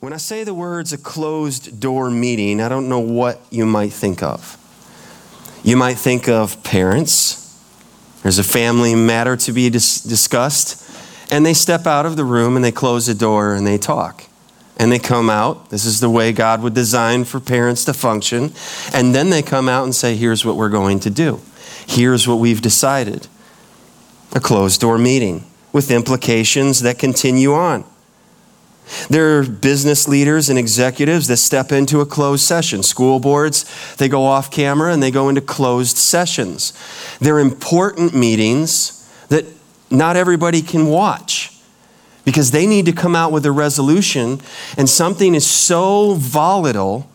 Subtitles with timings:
[0.00, 3.92] When I say the words a closed door meeting, I don't know what you might
[3.92, 4.58] think of.
[5.64, 7.42] You might think of parents.
[8.22, 10.82] There's a family matter to be dis- discussed,
[11.30, 14.26] and they step out of the room and they close the door and they talk.
[14.76, 15.70] And they come out.
[15.70, 18.52] This is the way God would design for parents to function.
[18.92, 21.40] And then they come out and say, Here's what we're going to do.
[21.86, 23.26] Here's what we've decided.
[24.34, 27.84] A closed door meeting with implications that continue on.
[29.08, 32.82] There are business leaders and executives that step into a closed session.
[32.82, 33.64] School boards,
[33.96, 36.72] they go off camera and they go into closed sessions.
[37.20, 39.44] They're important meetings that
[39.90, 41.52] not everybody can watch
[42.24, 44.40] because they need to come out with a resolution,
[44.76, 47.08] and something is so volatile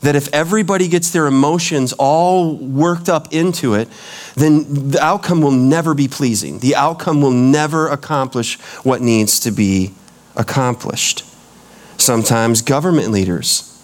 [0.00, 3.88] that if everybody gets their emotions all worked up into it,
[4.34, 6.58] then the outcome will never be pleasing.
[6.58, 9.94] The outcome will never accomplish what needs to be
[10.36, 11.24] accomplished.
[12.06, 13.76] Sometimes government leaders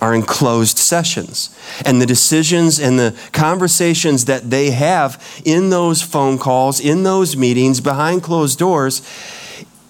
[0.00, 1.48] are in closed sessions.
[1.86, 7.38] And the decisions and the conversations that they have in those phone calls, in those
[7.38, 9.00] meetings, behind closed doors,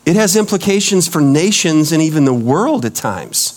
[0.07, 3.57] it has implications for nations and even the world at times.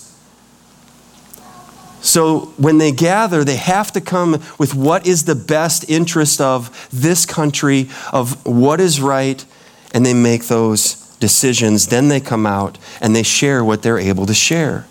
[2.01, 6.89] So when they gather, they have to come with what is the best interest of
[6.91, 9.45] this country, of what is right,
[9.93, 11.87] and they make those decisions.
[11.87, 14.85] Then they come out and they share what they're able to share.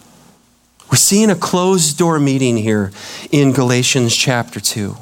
[0.91, 2.91] We're seeing a closed door meeting here
[3.30, 4.97] in Galatians chapter 2.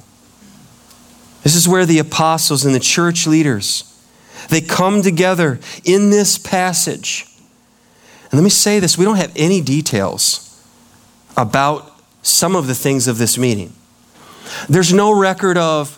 [1.44, 3.84] This is where the apostles and the church leaders
[4.48, 7.26] they come together in this passage.
[8.24, 10.60] And let me say this, we don't have any details
[11.36, 13.72] about some of the things of this meeting.
[14.68, 15.96] There's no record of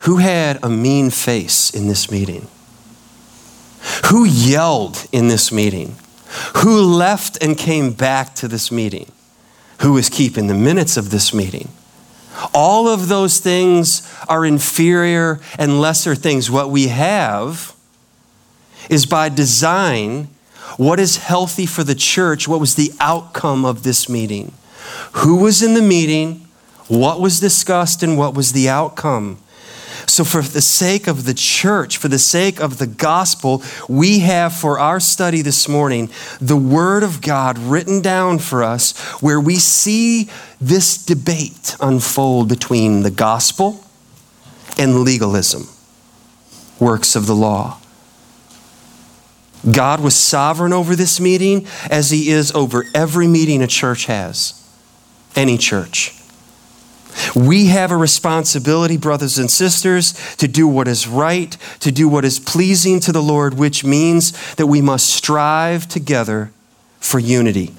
[0.00, 2.48] who had a mean face in this meeting.
[4.06, 5.96] Who yelled in this meeting?
[6.58, 9.10] Who left and came back to this meeting?
[9.80, 11.70] Who is keeping the minutes of this meeting?
[12.54, 16.50] All of those things are inferior and lesser things.
[16.50, 17.74] What we have
[18.88, 20.28] is by design
[20.76, 24.52] what is healthy for the church, what was the outcome of this meeting.
[25.12, 26.46] Who was in the meeting,
[26.88, 29.38] what was discussed, and what was the outcome.
[30.10, 34.52] So, for the sake of the church, for the sake of the gospel, we have
[34.52, 36.10] for our study this morning
[36.40, 40.28] the Word of God written down for us where we see
[40.60, 43.84] this debate unfold between the gospel
[44.76, 45.68] and legalism,
[46.80, 47.78] works of the law.
[49.70, 54.60] God was sovereign over this meeting as He is over every meeting a church has,
[55.36, 56.19] any church.
[57.34, 62.24] We have a responsibility, brothers and sisters, to do what is right, to do what
[62.24, 66.50] is pleasing to the Lord, which means that we must strive together
[66.98, 67.74] for unity,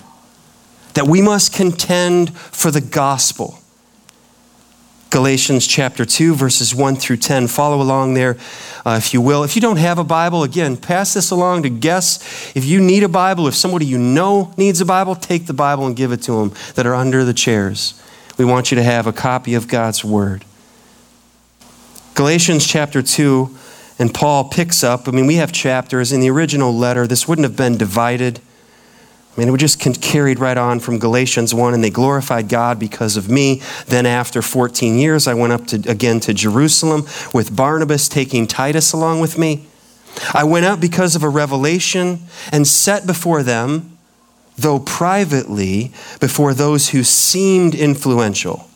[0.94, 3.62] that we must contend for the gospel.
[5.12, 7.48] Galatians chapter 2, verses 1 through 10.
[7.48, 8.38] Follow along there,
[8.86, 9.44] uh, if you will.
[9.44, 12.56] If you don't have a Bible, again, pass this along to guests.
[12.56, 15.86] If you need a Bible, if somebody you know needs a Bible, take the Bible
[15.86, 18.02] and give it to them that are under the chairs.
[18.42, 20.46] We want you to have a copy of God's Word.
[22.16, 23.56] Galatians chapter 2,
[24.00, 25.08] and Paul picks up.
[25.08, 27.06] I mean, we have chapters in the original letter.
[27.06, 28.40] This wouldn't have been divided.
[28.40, 32.80] I mean, it would just carried right on from Galatians 1, and they glorified God
[32.80, 33.62] because of me.
[33.86, 38.92] Then, after 14 years, I went up to, again to Jerusalem with Barnabas, taking Titus
[38.92, 39.68] along with me.
[40.34, 44.00] I went out because of a revelation and set before them
[44.58, 48.68] though privately, before those who seemed influential.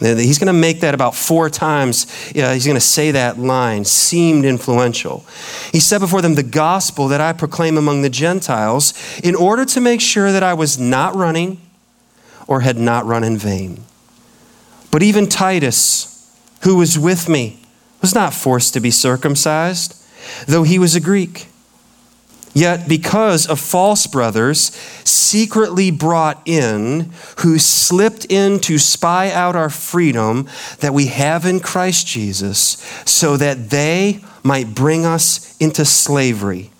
[0.00, 2.06] He's going to make that about four times.
[2.36, 5.24] Uh, he's going to say that line, seemed influential.
[5.72, 9.80] He said before them, The gospel that I proclaim among the Gentiles, in order to
[9.80, 11.60] make sure that I was not running
[12.46, 13.82] or had not run in vain.
[14.92, 16.32] But even Titus,
[16.62, 17.58] who was with me,
[18.00, 20.00] was not forced to be circumcised,
[20.46, 21.47] though he was a Greek
[22.54, 24.72] Yet, because of false brothers
[25.04, 30.48] secretly brought in, who slipped in to spy out our freedom
[30.80, 36.70] that we have in Christ Jesus, so that they might bring us into slavery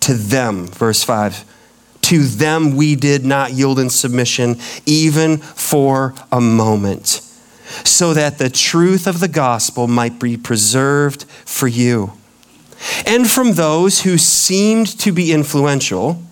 [0.00, 0.66] to them.
[0.66, 1.44] Verse 5
[2.02, 7.20] To them we did not yield in submission, even for a moment,
[7.84, 12.12] so that the truth of the gospel might be preserved for you
[13.06, 16.22] and from those who seemed to be influential.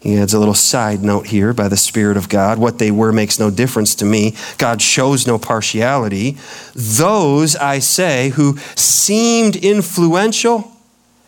[0.00, 2.58] He adds a little side note here by the Spirit of God.
[2.58, 4.36] What they were makes no difference to me.
[4.58, 6.36] God shows no partiality.
[6.74, 10.70] Those, I say, who seemed influential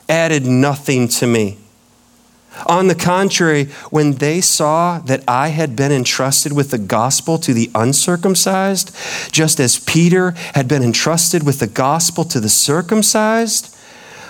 [0.09, 1.59] added nothing to me.
[2.67, 7.55] On the contrary, when they saw that I had been entrusted with the gospel to
[7.55, 8.95] the uncircumcised,
[9.31, 13.75] just as Peter had been entrusted with the gospel to the circumcised,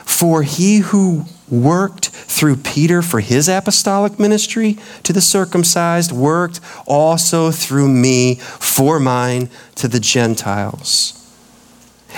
[0.08, 7.50] for he who worked through Peter for his apostolic ministry to the circumcised worked also
[7.50, 11.14] through me for mine to the Gentiles.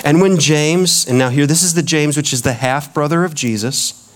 [0.05, 3.25] And when James, and now here this is the James which is the half brother
[3.25, 4.09] of Jesus,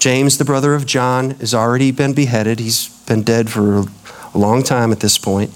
[0.00, 2.58] James, the brother of John, has already been beheaded.
[2.58, 3.84] He's been dead for
[4.34, 5.50] a long time at this point.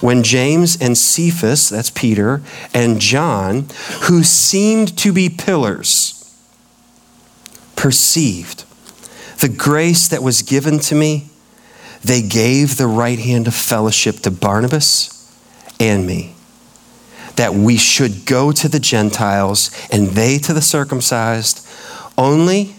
[0.00, 2.42] When James and Cephas, that's Peter,
[2.74, 3.68] and John,
[4.02, 6.21] who seemed to be pillars,
[7.82, 8.64] perceived
[9.40, 11.28] the grace that was given to me,
[12.04, 15.36] they gave the right hand of fellowship to Barnabas
[15.80, 16.32] and me,
[17.34, 21.66] that we should go to the Gentiles and they to the circumcised.
[22.16, 22.76] Only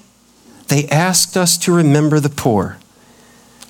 [0.70, 2.78] they asked us to remember the poor,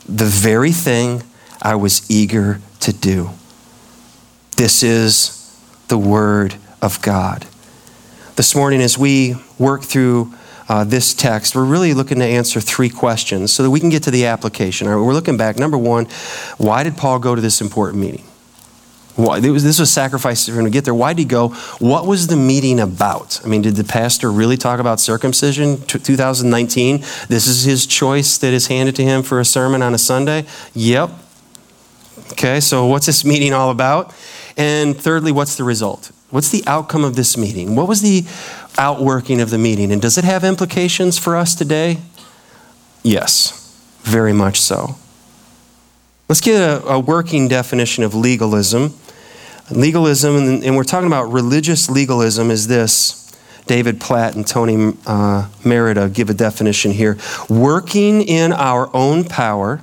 [0.08, 1.24] the very thing
[1.64, 3.32] I was eager to do.
[4.56, 5.52] This is
[5.88, 7.48] the Word of God.
[8.36, 10.32] This morning, as we work through
[10.70, 14.04] uh, this text, we're really looking to answer three questions so that we can get
[14.04, 14.88] to the application.
[14.88, 15.58] Right, we're looking back.
[15.58, 16.06] Number one,
[16.58, 18.24] why did Paul go to this important meeting?
[19.16, 20.94] Why, was, this was sacrifice for him to get there.
[20.94, 21.50] Why did he go?
[21.78, 23.40] What was the meeting about?
[23.46, 25.78] I mean, did the pastor really talk about circumcision?
[25.78, 27.02] T- 2019.
[27.28, 30.46] This is his choice that is handed to him for a sermon on a Sunday.
[30.74, 31.12] Yep.
[32.32, 34.16] Okay, so what's this meeting all about?
[34.58, 36.12] And thirdly, what's the result?
[36.32, 37.76] What's the outcome of this meeting?
[37.76, 38.26] What was the
[38.78, 39.92] outworking of the meeting?
[39.92, 42.00] And does it have implications for us today?
[43.04, 44.96] Yes, very much so.
[46.30, 48.94] Let's get a, a working definition of legalism.
[49.70, 53.20] Legalism, and we're talking about religious legalism, is this.
[53.66, 57.18] David Platt and Tony uh, Merida give a definition here.
[57.50, 59.82] Working in our own power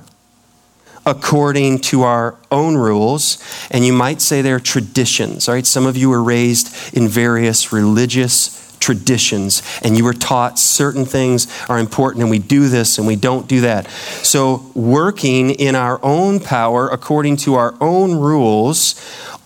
[1.05, 3.37] according to our own rules,
[3.71, 5.47] and you might say they're traditions.
[5.47, 11.05] Right, some of you were raised in various religious traditions, and you were taught certain
[11.05, 13.87] things are important, and we do this and we don't do that.
[14.23, 18.95] So, working in our own power according to our own rules,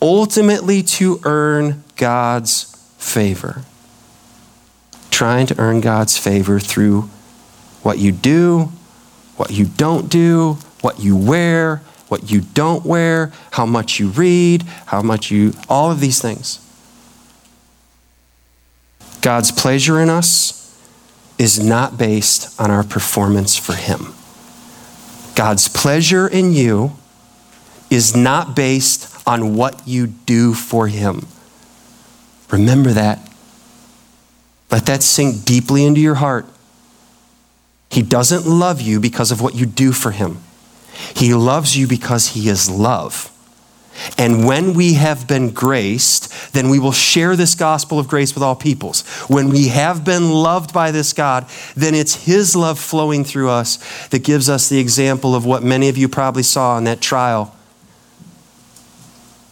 [0.01, 2.63] ultimately to earn God's
[2.97, 3.61] favor.
[5.11, 7.09] Trying to earn God's favor through
[7.83, 8.71] what you do,
[9.37, 11.77] what you don't do, what you wear,
[12.09, 16.59] what you don't wear, how much you read, how much you, all of these things.
[19.21, 20.79] God's pleasure in us
[21.39, 24.13] is not based on our performance for Him.
[25.33, 26.95] God's pleasure in you
[27.89, 31.25] is not based on what you do for Him.
[32.51, 33.27] Remember that.
[34.69, 36.45] Let that sink deeply into your heart.
[37.89, 40.44] He doesn't love you because of what you do for Him,
[41.15, 43.31] He loves you because He is love.
[44.17, 48.43] And when we have been graced, then we will share this gospel of grace with
[48.43, 49.03] all peoples.
[49.29, 54.07] When we have been loved by this God, then it's His love flowing through us
[54.09, 57.54] that gives us the example of what many of you probably saw in that trial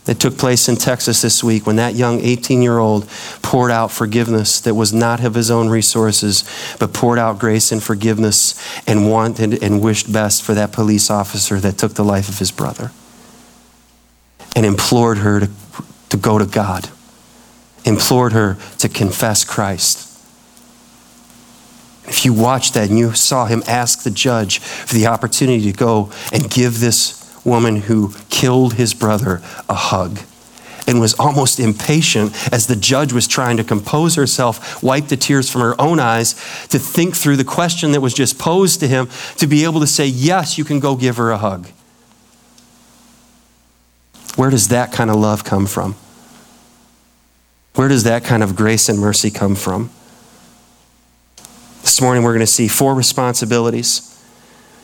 [0.06, 3.08] that took place in Texas this week when that young 18 year old
[3.42, 6.44] poured out forgiveness that was not of his own resources,
[6.80, 11.60] but poured out grace and forgiveness and wanted and wished best for that police officer
[11.60, 12.92] that took the life of his brother
[14.56, 15.50] and implored her to,
[16.10, 16.90] to go to God,
[17.86, 20.10] implored her to confess Christ.
[22.06, 25.78] If you watched that and you saw him ask the judge for the opportunity to
[25.78, 30.20] go and give this woman who killed his brother a hug
[30.88, 35.50] and was almost impatient as the judge was trying to compose herself, wipe the tears
[35.50, 36.34] from her own eyes,
[36.68, 39.08] to think through the question that was just posed to him,
[39.38, 41.68] to be able to say, Yes, you can go give her a hug.
[44.36, 45.96] Where does that kind of love come from?
[47.76, 49.90] Where does that kind of grace and mercy come from?
[51.82, 54.13] This morning, we're going to see four responsibilities.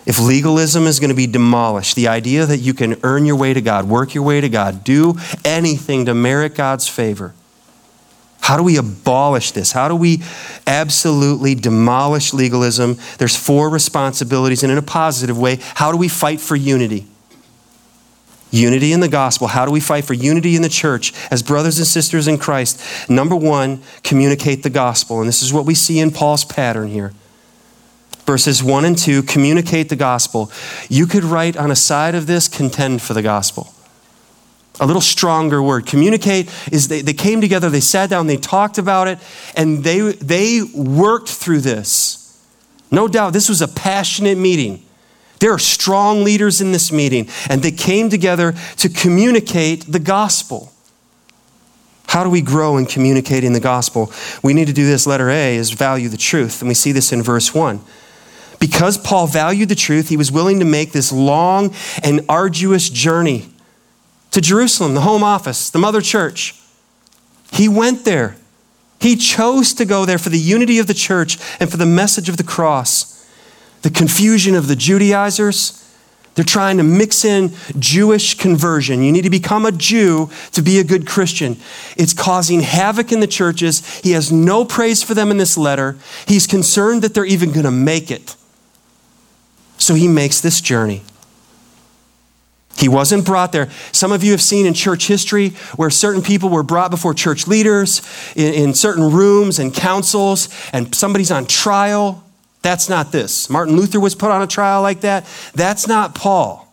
[0.09, 3.53] If legalism is going to be demolished, the idea that you can earn your way
[3.53, 5.13] to God, work your way to God, do
[5.45, 7.35] anything to merit God's favor,
[8.41, 9.71] how do we abolish this?
[9.71, 10.23] How do we
[10.65, 12.97] absolutely demolish legalism?
[13.19, 17.05] There's four responsibilities, and in a positive way, how do we fight for unity?
[18.49, 19.45] Unity in the gospel.
[19.45, 22.81] How do we fight for unity in the church as brothers and sisters in Christ?
[23.11, 25.19] Number one, communicate the gospel.
[25.19, 27.13] And this is what we see in Paul's pattern here.
[28.29, 30.51] Verses one and two, communicate the gospel.
[30.87, 33.73] You could write on a side of this, contend for the gospel.
[34.79, 35.87] A little stronger word.
[35.87, 39.17] Communicate is they, they came together, they sat down, they talked about it,
[39.57, 42.39] and they, they worked through this
[42.91, 44.85] No doubt, this was a passionate meeting.
[45.39, 50.71] There are strong leaders in this meeting, and they came together to communicate the gospel.
[52.05, 54.13] How do we grow in communicating the gospel?
[54.43, 55.07] We need to do this.
[55.07, 57.81] Letter A is value the truth, and we see this in verse 1.
[58.59, 61.73] Because Paul valued the truth, he was willing to make this long
[62.03, 63.49] and arduous journey
[64.31, 66.55] to Jerusalem, the home office, the mother church.
[67.51, 68.35] He went there.
[68.99, 72.27] He chose to go there for the unity of the church and for the message
[72.27, 73.15] of the cross.
[73.81, 75.89] The confusion of the Judaizers,
[76.35, 79.01] they're trying to mix in Jewish conversion.
[79.01, 81.57] You need to become a Jew to be a good Christian.
[81.95, 83.99] It's causing havoc in the churches.
[83.99, 85.97] He has no praise for them in this letter.
[86.27, 88.35] He's concerned that they're even going to make it.
[89.89, 91.01] So he makes this journey.
[92.77, 93.71] He wasn't brought there.
[93.91, 97.47] Some of you have seen in church history where certain people were brought before church
[97.47, 98.03] leaders
[98.35, 102.23] in, in, certain rooms and councils, and somebody's on trial.
[102.61, 103.49] That's not this.
[103.49, 105.25] Martin Luther was put on a trial like that.
[105.55, 106.71] That's not Paul.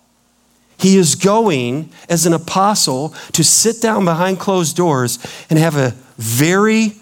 [0.78, 5.18] He is going as an apostle to sit down behind closed doors
[5.48, 6.96] and have a very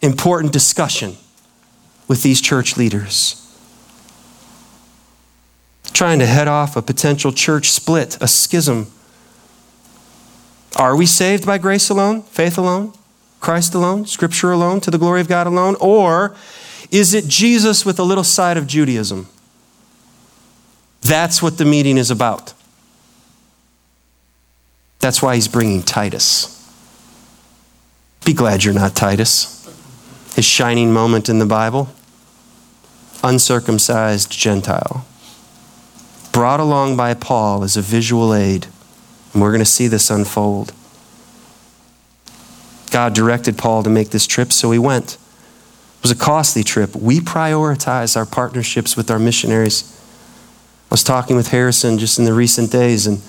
[0.00, 1.18] important discussion
[2.08, 3.45] with these church leaders
[5.96, 8.86] trying to head off a potential church split, a schism.
[10.76, 12.92] Are we saved by grace alone, faith alone,
[13.40, 15.74] Christ alone, Scripture alone, to the glory of God alone?
[15.80, 16.36] Or
[16.90, 19.26] is it Jesus with a little side of Judaism?
[21.00, 22.52] That's what the meeting is about.
[24.98, 26.52] That's why he's bringing Titus.
[28.26, 29.64] Be glad you're not Titus.
[30.34, 31.88] His shining moment in the Bible
[33.24, 35.06] uncircumcised Gentile
[36.36, 38.66] brought along by Paul as a visual aid.
[39.32, 40.70] And we're going to see this unfold.
[42.90, 45.14] God directed Paul to make this trip, so he went.
[45.14, 46.94] It was a costly trip.
[46.94, 49.98] We prioritize our partnerships with our missionaries.
[50.90, 53.22] I was talking with Harrison just in the recent days, and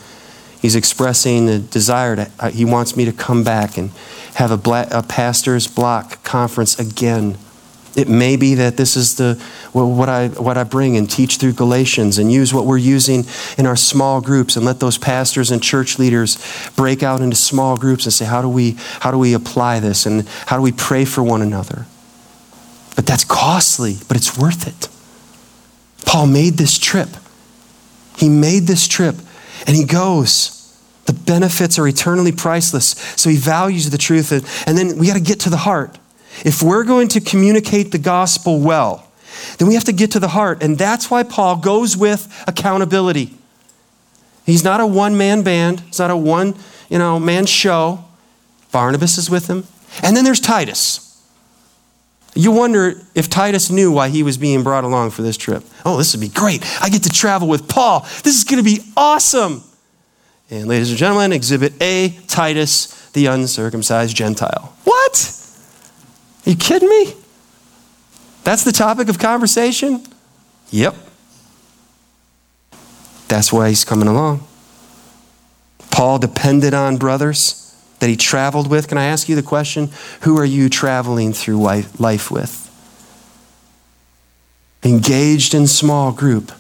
[0.62, 3.92] he's expressing a desire to, uh, he wants me to come back and
[4.34, 7.38] have a, a pastor's block conference again
[7.98, 9.34] it may be that this is the
[9.74, 13.26] what I what I bring and teach through Galatians and use what we're using
[13.58, 16.38] in our small groups and let those pastors and church leaders
[16.76, 20.06] break out into small groups and say how do we how do we apply this
[20.06, 21.88] and how do we pray for one another.
[22.96, 24.88] But that's costly, but it's worth it.
[26.06, 27.10] Paul made this trip.
[28.16, 29.16] He made this trip
[29.66, 30.54] and he goes.
[31.06, 32.90] The benefits are eternally priceless.
[33.16, 34.32] So he values the truth.
[34.68, 35.98] And then we got to get to the heart.
[36.46, 39.08] If we're going to communicate the gospel well,
[39.58, 40.64] then we have to get to the heart.
[40.64, 43.34] And that's why Paul goes with accountability.
[44.46, 46.56] He's not a one man band, it's not a one
[46.90, 48.04] you know, man show.
[48.72, 49.66] Barnabas is with him.
[50.04, 51.04] And then there's Titus.
[52.36, 55.64] You wonder if Titus knew why he was being brought along for this trip.
[55.84, 56.64] Oh, this would be great.
[56.82, 58.02] I get to travel with Paul.
[58.24, 59.64] This is going to be awesome.
[60.50, 64.77] And ladies and gentlemen, exhibit A Titus, the uncircumcised Gentile.
[66.48, 67.14] Are you kidding me?
[68.46, 70.02] That's the topic of conversation?
[70.70, 70.96] Yep.
[73.28, 74.48] That's why he's coming along.
[75.92, 78.88] Paul depended on brothers that he traveled with.
[78.88, 79.90] Can I ask you the question?
[80.22, 82.64] Who are you traveling through life with?
[84.84, 86.54] Engaged in small group,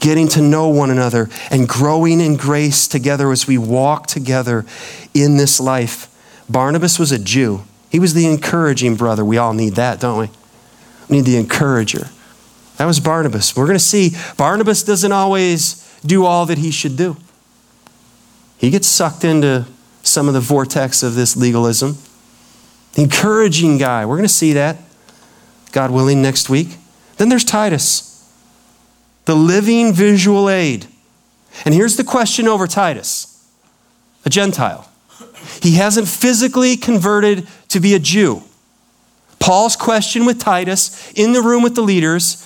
[0.00, 4.66] getting to know one another, and growing in grace together as we walk together
[5.14, 6.10] in this life.
[6.50, 7.64] Barnabas was a Jew.
[7.94, 9.24] He was the encouraging brother.
[9.24, 10.28] We all need that, don't we?
[11.08, 12.08] We need the encourager.
[12.76, 13.56] That was Barnabas.
[13.56, 17.16] We're going to see Barnabas doesn't always do all that he should do.
[18.58, 19.66] He gets sucked into
[20.02, 21.96] some of the vortex of this legalism.
[22.94, 24.04] The encouraging guy.
[24.04, 24.76] We're going to see that,
[25.70, 26.78] God willing, next week.
[27.18, 28.28] Then there's Titus,
[29.26, 30.88] the living visual aid.
[31.64, 33.48] And here's the question over Titus
[34.24, 34.90] a Gentile.
[35.62, 38.42] He hasn't physically converted to be a Jew.
[39.38, 42.40] Paul's question with Titus in the room with the leaders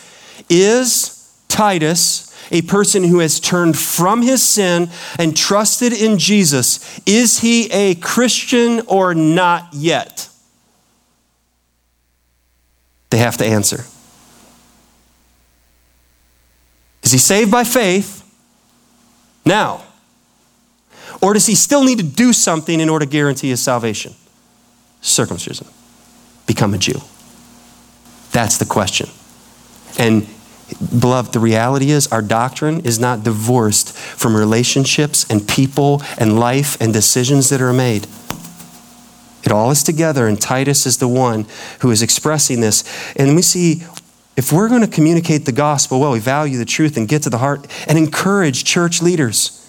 [0.50, 6.99] is Titus a person who has turned from his sin and trusted in Jesus?
[7.06, 10.28] Is he a Christian or not yet?
[13.11, 13.85] They have to answer.
[17.02, 18.25] Is he saved by faith
[19.44, 19.82] now?
[21.20, 24.14] Or does he still need to do something in order to guarantee his salvation?
[25.00, 25.67] Circumcision.
[26.47, 27.00] Become a Jew.
[28.33, 29.09] That's the question.
[29.99, 30.26] And
[31.00, 36.81] beloved, the reality is our doctrine is not divorced from relationships and people and life
[36.81, 38.07] and decisions that are made.
[39.45, 41.47] It all is together, and Titus is the one
[41.81, 42.85] who is expressing this.
[43.17, 43.83] And we see
[44.37, 47.31] if we're going to communicate the gospel well, we value the truth and get to
[47.31, 49.67] the heart and encourage church leaders.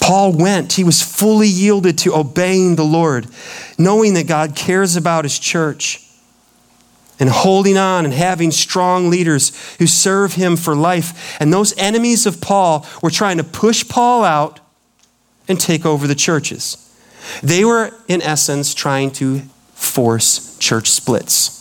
[0.00, 3.26] Paul went, he was fully yielded to obeying the Lord,
[3.76, 6.04] knowing that God cares about his church
[7.20, 11.36] and holding on and having strong leaders who serve him for life.
[11.40, 14.60] And those enemies of Paul were trying to push Paul out
[15.48, 16.84] and take over the churches.
[17.42, 19.40] They were, in essence, trying to
[19.74, 21.54] force church splits.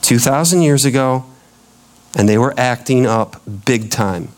[0.00, 1.24] 2,000 years ago,
[2.16, 4.28] and they were acting up big time.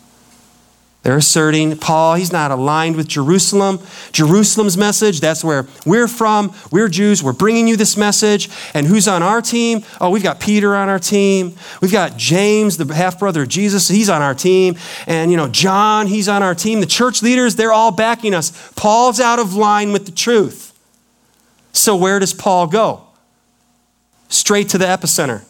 [1.05, 3.79] They're asserting Paul, he's not aligned with Jerusalem.
[4.11, 6.51] Jerusalem's message, that's where we're from.
[6.71, 7.21] We're Jews.
[7.21, 8.49] We're bringing you this message.
[8.73, 9.83] And who's on our team?
[10.01, 11.53] Oh, we've got Peter on our team.
[11.79, 13.87] We've got James, the half brother of Jesus.
[13.87, 14.77] He's on our team.
[15.05, 16.79] And, you know, John, he's on our team.
[16.79, 18.51] The church leaders, they're all backing us.
[18.75, 20.73] Paul's out of line with the truth.
[21.71, 23.03] So where does Paul go?
[24.29, 25.43] Straight to the epicenter,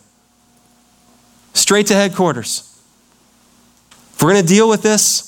[1.53, 2.77] straight to headquarters.
[4.13, 5.24] If we're going to deal with this,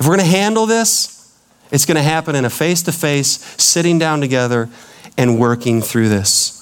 [0.00, 1.38] if we're going to handle this,
[1.70, 4.70] it's going to happen in a face to face, sitting down together
[5.18, 6.56] and working through this.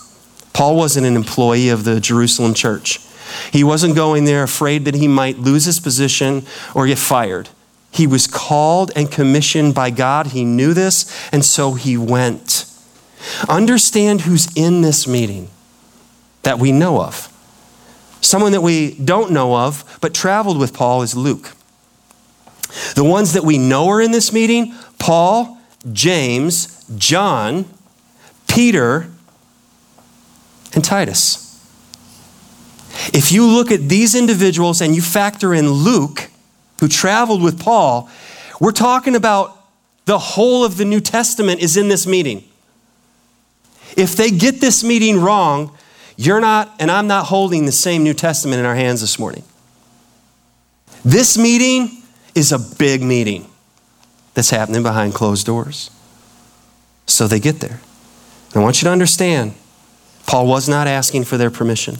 [0.52, 3.00] Paul wasn't an employee of the Jerusalem church.
[3.52, 7.48] He wasn't going there afraid that he might lose his position or get fired.
[7.92, 10.28] He was called and commissioned by God.
[10.28, 12.66] He knew this, and so he went.
[13.48, 15.48] Understand who's in this meeting
[16.42, 17.32] that we know of.
[18.20, 21.54] Someone that we don't know of, but traveled with Paul, is Luke.
[22.94, 25.58] The ones that we know are in this meeting Paul,
[25.92, 27.66] James, John,
[28.46, 29.08] Peter,
[30.74, 31.44] and Titus.
[33.12, 36.30] If you look at these individuals and you factor in Luke,
[36.80, 38.08] who traveled with Paul,
[38.60, 39.58] we're talking about
[40.04, 42.44] the whole of the New Testament is in this meeting.
[43.96, 45.76] If they get this meeting wrong,
[46.16, 49.44] you're not, and I'm not holding the same New Testament in our hands this morning.
[51.04, 51.97] This meeting
[52.38, 53.50] is a big meeting
[54.34, 55.90] that's happening behind closed doors.
[57.06, 57.80] So they get there.
[58.54, 59.54] I want you to understand
[60.26, 61.98] Paul was not asking for their permission,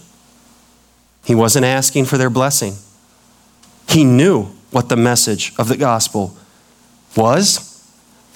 [1.24, 2.74] he wasn't asking for their blessing.
[3.88, 6.37] He knew what the message of the gospel
[7.16, 7.87] was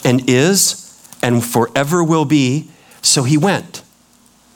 [0.02, 0.82] and is
[1.22, 2.70] and forever will be,
[3.02, 3.82] so he went.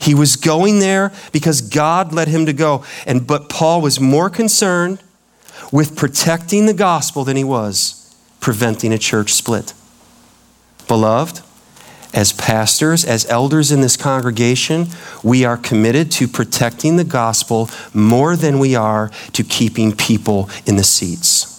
[0.00, 2.84] He was going there because God led him to go.
[3.06, 5.00] And but Paul was more concerned
[5.72, 8.02] with protecting the gospel than he was
[8.40, 9.74] preventing a church split.
[10.86, 11.40] Beloved,
[12.14, 14.86] as pastors, as elders in this congregation,
[15.22, 20.76] we are committed to protecting the gospel more than we are to keeping people in
[20.76, 21.52] the seats.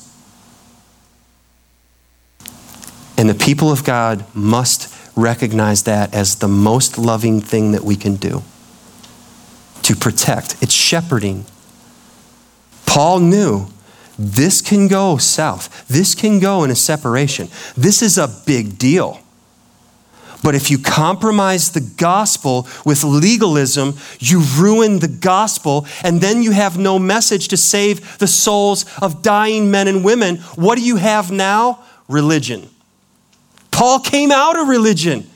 [3.18, 7.96] And the people of God must recognize that as the most loving thing that we
[7.96, 8.44] can do
[9.82, 10.62] to protect.
[10.62, 11.46] It's shepherding.
[12.86, 13.68] Paul knew
[14.18, 15.88] this can go south.
[15.88, 17.50] This can go in a separation.
[17.76, 19.20] This is a big deal.
[20.44, 26.52] But if you compromise the gospel with legalism, you ruin the gospel, and then you
[26.52, 30.38] have no message to save the souls of dying men and women.
[30.56, 31.84] What do you have now?
[32.08, 32.70] Religion.
[33.72, 35.30] Paul came out of religion.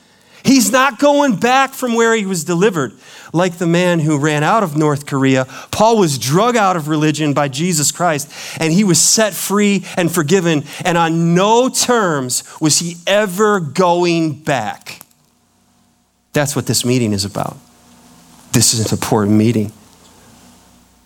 [0.43, 2.93] He's not going back from where he was delivered
[3.33, 5.45] like the man who ran out of North Korea.
[5.71, 10.11] Paul was drug out of religion by Jesus Christ, and he was set free and
[10.11, 15.01] forgiven, and on no terms was he ever going back.
[16.33, 17.57] That's what this meeting is about.
[18.51, 19.71] This is an important meeting.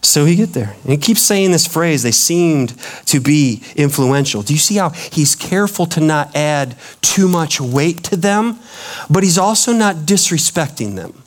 [0.05, 0.75] So he get there.
[0.83, 4.43] And he keeps saying this phrase, they seemed to be influential.
[4.43, 8.59] Do you see how he's careful to not add too much weight to them,
[9.09, 11.23] but he's also not disrespecting them.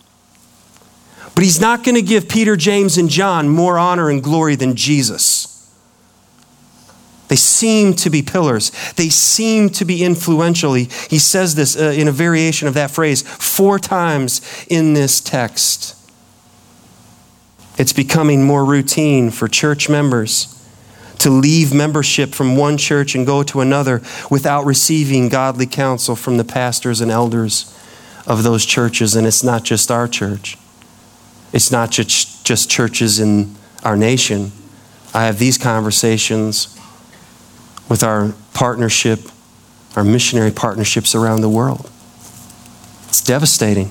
[1.35, 4.77] But he's not going to give Peter, James, and John more honor and glory than
[4.77, 5.49] Jesus.
[7.27, 8.71] They seem to be pillars.
[8.95, 10.75] They seem to be influential.
[10.75, 15.21] He, he says this uh, in a variation of that phrase four times in this
[15.21, 15.97] text.
[17.79, 20.55] It's becoming more routine for church members
[21.19, 26.37] to leave membership from one church and go to another without receiving godly counsel from
[26.37, 27.75] the pastors and elders
[28.27, 29.15] of those churches.
[29.15, 30.59] And it's not just our church.
[31.53, 34.53] It's not just, just churches in our nation.
[35.15, 36.79] I have these conversations
[37.89, 39.21] with our partnership,
[39.97, 41.91] our missionary partnerships around the world.
[43.09, 43.91] It's devastating.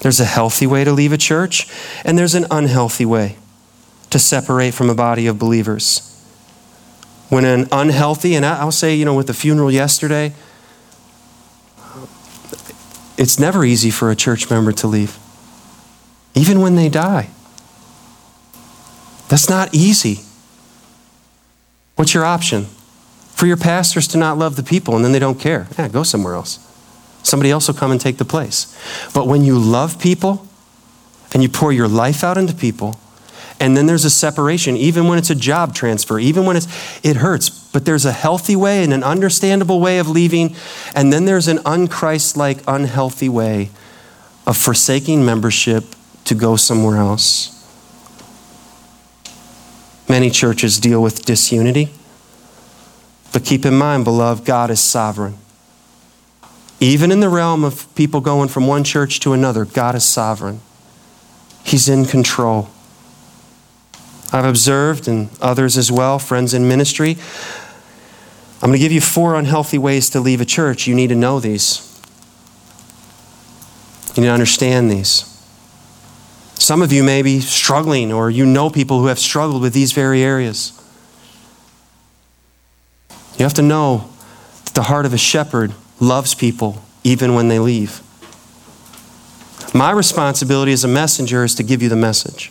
[0.00, 1.66] There's a healthy way to leave a church,
[2.04, 3.36] and there's an unhealthy way
[4.10, 6.06] to separate from a body of believers.
[7.28, 10.32] When an unhealthy, and I'll say, you know, with the funeral yesterday,
[13.16, 15.18] it's never easy for a church member to leave
[16.34, 17.28] even when they die.
[19.28, 20.20] That's not easy.
[21.96, 22.64] What's your option?
[23.34, 25.68] For your pastors to not love the people and then they don't care.
[25.78, 26.58] Yeah, go somewhere else.
[27.22, 28.76] Somebody else will come and take the place.
[29.14, 30.46] But when you love people
[31.32, 32.98] and you pour your life out into people,
[33.60, 36.66] and then there's a separation, even when it's a job transfer, even when it's,
[37.04, 40.56] it hurts, but there's a healthy way and an understandable way of leaving,
[40.94, 43.68] and then there's an unchrist-like, unhealthy way
[44.46, 45.84] of forsaking membership
[46.24, 47.56] to go somewhere else.
[50.08, 51.90] Many churches deal with disunity,
[53.32, 55.36] but keep in mind, beloved, God is sovereign.
[56.80, 60.60] Even in the realm of people going from one church to another, God is sovereign.
[61.62, 62.70] He's in control.
[64.32, 67.18] I've observed, and others as well, friends in ministry.
[68.62, 70.86] I'm going to give you four unhealthy ways to leave a church.
[70.86, 71.86] You need to know these.
[74.14, 75.26] You need to understand these.
[76.54, 79.92] Some of you may be struggling, or you know people who have struggled with these
[79.92, 80.72] very areas.
[83.36, 84.10] You have to know
[84.64, 88.02] that the heart of a shepherd loves people even when they leave.
[89.72, 92.50] My responsibility as a messenger is to give you the message.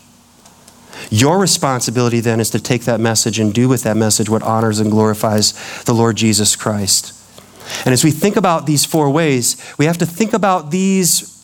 [1.10, 4.80] Your responsibility then is to take that message and do with that message what honors
[4.80, 7.14] and glorifies the Lord Jesus Christ.
[7.86, 11.36] And as we think about these four ways, we have to think about these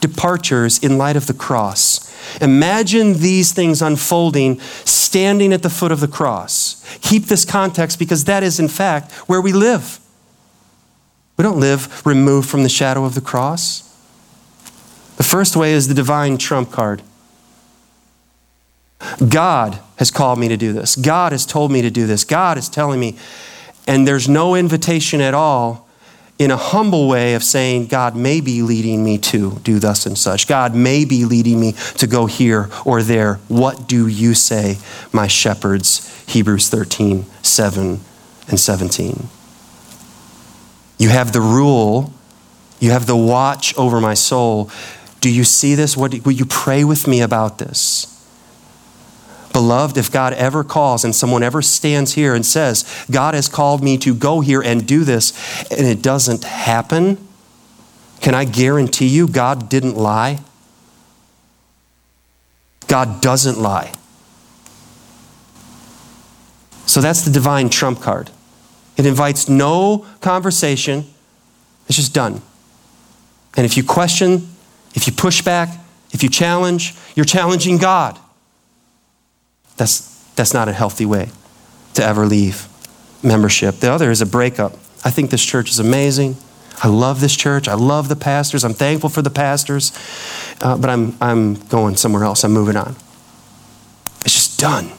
[0.00, 2.12] departures in light of the cross.
[2.40, 6.84] Imagine these things unfolding standing at the foot of the cross.
[7.00, 10.00] Keep this context because that is, in fact, where we live.
[11.36, 13.82] We don't live removed from the shadow of the cross.
[15.16, 17.02] The first way is the divine trump card.
[19.28, 20.96] God has called me to do this.
[20.96, 22.24] God has told me to do this.
[22.24, 23.16] God is telling me.
[23.86, 25.88] And there's no invitation at all
[26.38, 30.18] in a humble way of saying, God may be leading me to do thus and
[30.18, 30.48] such.
[30.48, 33.34] God may be leading me to go here or there.
[33.48, 34.78] What do you say,
[35.12, 36.10] my shepherds?
[36.26, 38.00] Hebrews 13, 7
[38.48, 39.28] and 17.
[40.98, 42.12] You have the rule,
[42.80, 44.70] you have the watch over my soul.
[45.20, 45.96] Do you see this?
[45.96, 48.10] What, will you pray with me about this?
[49.52, 53.82] Beloved, if God ever calls and someone ever stands here and says, God has called
[53.82, 55.32] me to go here and do this,
[55.70, 57.28] and it doesn't happen,
[58.20, 60.40] can I guarantee you God didn't lie?
[62.88, 63.92] God doesn't lie.
[66.86, 68.30] So that's the divine trump card.
[68.96, 71.04] It invites no conversation,
[71.86, 72.40] it's just done.
[73.56, 74.48] And if you question,
[74.94, 75.68] if you push back,
[76.12, 78.18] if you challenge, you're challenging God.
[79.76, 81.30] That's, that's not a healthy way
[81.94, 82.68] to ever leave
[83.22, 83.76] membership.
[83.76, 84.72] The other is a breakup.
[85.04, 86.36] I think this church is amazing.
[86.82, 87.68] I love this church.
[87.68, 88.64] I love the pastors.
[88.64, 89.92] I'm thankful for the pastors.
[90.60, 92.44] Uh, but I'm, I'm going somewhere else.
[92.44, 92.96] I'm moving on.
[94.24, 94.90] It's just done.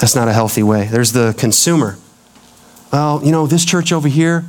[0.00, 0.86] That's not a healthy way.
[0.86, 1.98] There's the consumer.
[2.90, 4.44] Well, you know, this church over here,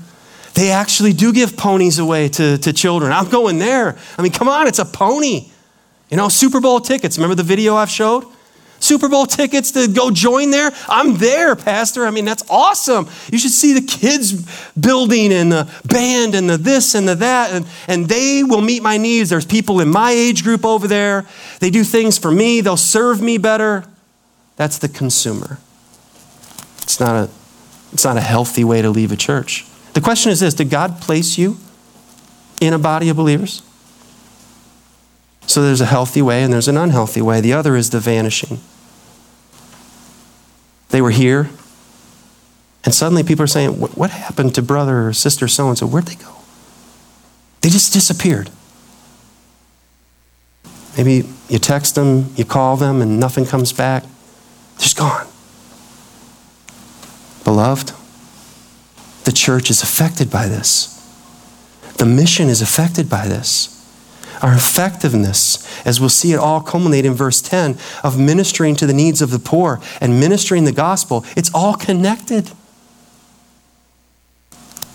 [0.53, 3.11] they actually do give ponies away to, to children.
[3.11, 3.97] I'm going there.
[4.17, 5.49] I mean, come on, it's a pony.
[6.09, 7.17] You know, Super Bowl tickets.
[7.17, 8.25] Remember the video I've showed?
[8.79, 10.71] Super Bowl tickets to go join there?
[10.87, 12.05] I'm there, Pastor.
[12.05, 13.07] I mean, that's awesome.
[13.31, 14.33] You should see the kids
[14.73, 18.81] building and the band and the this and the that, and, and they will meet
[18.81, 19.29] my needs.
[19.29, 21.25] There's people in my age group over there.
[21.59, 23.83] They do things for me, they'll serve me better.
[24.61, 25.57] That's the consumer.
[26.83, 27.31] It's not a,
[27.91, 29.65] it's not a healthy way to leave a church.
[29.93, 31.57] The question is this Did God place you
[32.59, 33.63] in a body of believers?
[35.47, 37.41] So there's a healthy way and there's an unhealthy way.
[37.41, 38.59] The other is the vanishing.
[40.89, 41.49] They were here,
[42.83, 45.87] and suddenly people are saying, What happened to brother or sister so and so?
[45.87, 46.35] Where'd they go?
[47.61, 48.51] They just disappeared.
[50.95, 54.03] Maybe you text them, you call them, and nothing comes back.
[54.81, 55.27] They're just gone.
[57.43, 57.93] Beloved,
[59.25, 60.97] the church is affected by this.
[61.97, 63.77] The mission is affected by this
[64.41, 68.93] our effectiveness, as we'll see it all culminate in verse 10 of ministering to the
[68.93, 72.49] needs of the poor and ministering the gospel, it's all connected.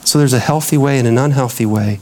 [0.05, 2.01] So there's a healthy way and an unhealthy way.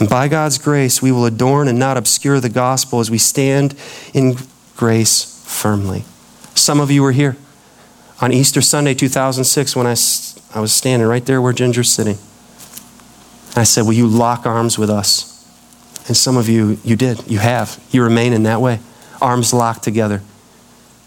[0.00, 3.76] And by God's grace, we will adorn and not obscure the gospel as we stand
[4.12, 4.36] in
[4.74, 6.04] grace firmly.
[6.56, 7.36] Some of you were here
[8.20, 9.94] on Easter Sunday 2006 when I,
[10.54, 12.18] I was standing right there where Ginger's sitting.
[13.54, 15.32] I said, Will you lock arms with us?
[16.08, 17.30] And some of you, you did.
[17.30, 17.82] You have.
[17.90, 18.80] You remain in that way,
[19.20, 20.22] arms locked together.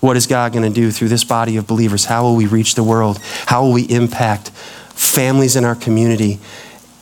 [0.01, 2.05] What is God going to do through this body of believers?
[2.05, 3.19] How will we reach the world?
[3.45, 6.39] How will we impact families in our community?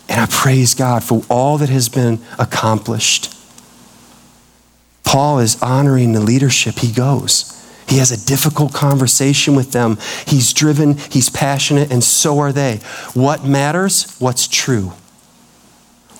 [0.10, 3.34] And I praise God for all that has been accomplished.
[5.04, 6.80] Paul is honoring the leadership.
[6.80, 7.57] He goes.
[7.88, 9.98] He has a difficult conversation with them.
[10.26, 12.78] He's driven, he's passionate, and so are they.
[13.14, 14.16] What matters?
[14.20, 14.94] What's true.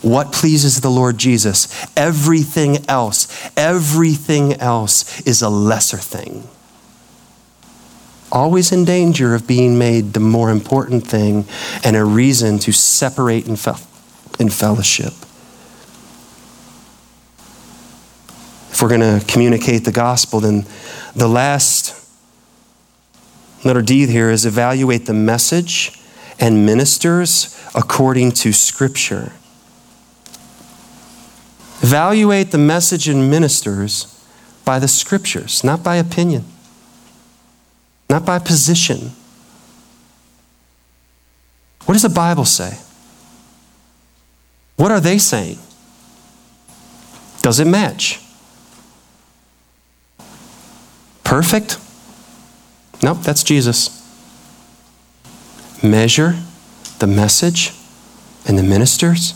[0.02, 1.68] What pleases the Lord Jesus?
[1.98, 3.28] Everything else,
[3.58, 6.48] everything else is a lesser thing.
[8.32, 11.46] Always in danger of being made the more important thing
[11.84, 13.84] and a reason to separate in, fe-
[14.40, 15.14] in fellowship.
[18.78, 20.64] If we're going to communicate the gospel, then
[21.16, 21.96] the last
[23.66, 26.00] letter D here is evaluate the message
[26.40, 29.32] and ministers according to Scripture.
[31.82, 34.24] Evaluate the message and ministers
[34.64, 36.46] by the Scriptures, not by opinion,
[38.12, 39.14] not by position.
[41.86, 42.78] What does the Bible say?
[44.76, 45.58] What are they saying?
[47.42, 48.22] Does it match?
[51.28, 51.78] Perfect?
[53.04, 53.90] Nope, that's Jesus.
[55.84, 56.38] Measure
[57.00, 57.74] the message
[58.48, 59.34] and the ministers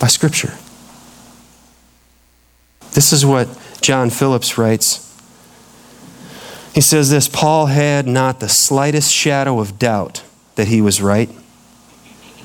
[0.00, 0.54] by Scripture.
[2.90, 3.46] This is what
[3.82, 5.16] John Phillips writes.
[6.74, 10.24] He says this Paul had not the slightest shadow of doubt
[10.56, 11.30] that he was right,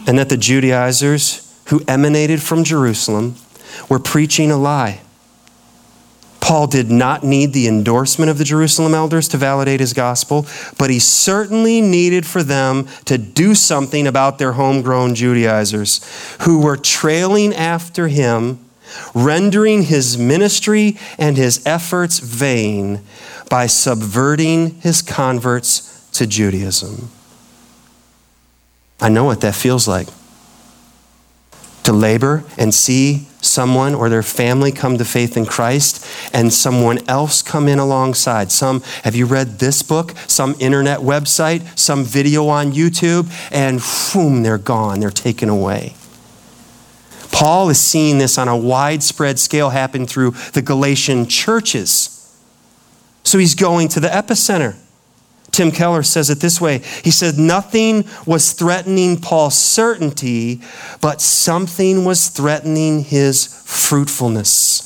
[0.06, 3.38] and that the Judaizers who emanated from Jerusalem
[3.90, 5.02] were preaching a lie.
[6.50, 10.48] Paul did not need the endorsement of the Jerusalem elders to validate his gospel,
[10.80, 16.02] but he certainly needed for them to do something about their homegrown Judaizers
[16.42, 18.66] who were trailing after him,
[19.14, 23.02] rendering his ministry and his efforts vain
[23.48, 27.12] by subverting his converts to Judaism.
[29.00, 30.08] I know what that feels like
[31.84, 37.00] to labor and see someone or their family come to faith in Christ and someone
[37.08, 38.52] else come in alongside.
[38.52, 40.14] Some, have you read this book?
[40.28, 43.82] Some internet website, some video on YouTube, and
[44.14, 45.00] boom, they're gone.
[45.00, 45.94] They're taken away.
[47.32, 52.16] Paul is seeing this on a widespread scale happen through the Galatian churches.
[53.24, 54.76] So he's going to the epicenter.
[55.52, 60.62] Tim Keller says it this way He said, Nothing was threatening Paul's certainty,
[61.02, 64.86] but something was threatening his fruitfulness.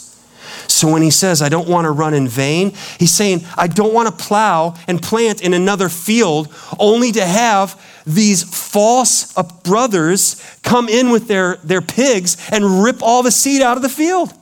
[0.68, 3.94] So when he says, I don't want to run in vain, he's saying, I don't
[3.94, 10.90] want to plow and plant in another field only to have these false brothers come
[10.90, 14.34] in with their, their pigs and rip all the seed out of the field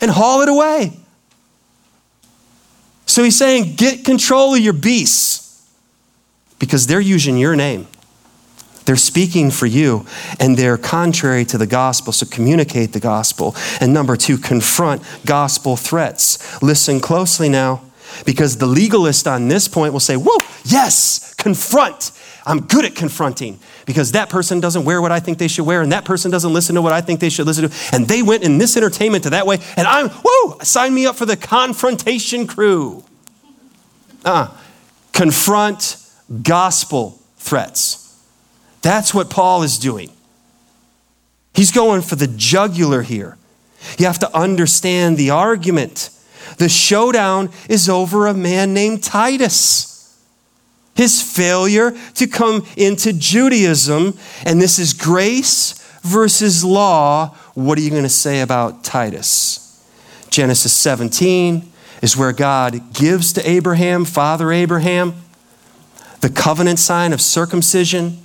[0.00, 0.92] and haul it away.
[3.10, 5.68] So he's saying, get control of your beasts
[6.60, 7.88] because they're using your name.
[8.84, 10.06] They're speaking for you
[10.38, 13.56] and they're contrary to the gospel, so communicate the gospel.
[13.80, 16.62] And number two, confront gospel threats.
[16.62, 17.82] Listen closely now,
[18.24, 22.12] because the legalist on this point will say, Whoa, yes, confront.
[22.46, 25.82] I'm good at confronting because that person doesn't wear what I think they should wear,
[25.82, 27.76] and that person doesn't listen to what I think they should listen to.
[27.92, 31.16] And they went in this entertainment to that way, and I'm, whoo, sign me up
[31.16, 33.04] for the confrontation crew.
[34.24, 34.48] Uh,
[35.12, 35.96] confront
[36.42, 38.18] gospel threats.
[38.82, 40.10] That's what Paul is doing.
[41.54, 43.36] He's going for the jugular here.
[43.98, 46.10] You have to understand the argument.
[46.58, 49.89] The showdown is over a man named Titus
[50.94, 54.14] his failure to come into Judaism.
[54.44, 57.28] And this is grace versus law.
[57.54, 59.66] What are you going to say about Titus?
[60.30, 61.70] Genesis 17
[62.02, 65.14] is where God gives to Abraham, Father Abraham,
[66.20, 68.18] the covenant sign of circumcision.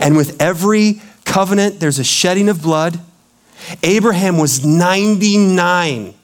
[0.00, 3.00] And with every covenant, there's a shedding of blood.
[3.82, 6.14] Abraham was 99.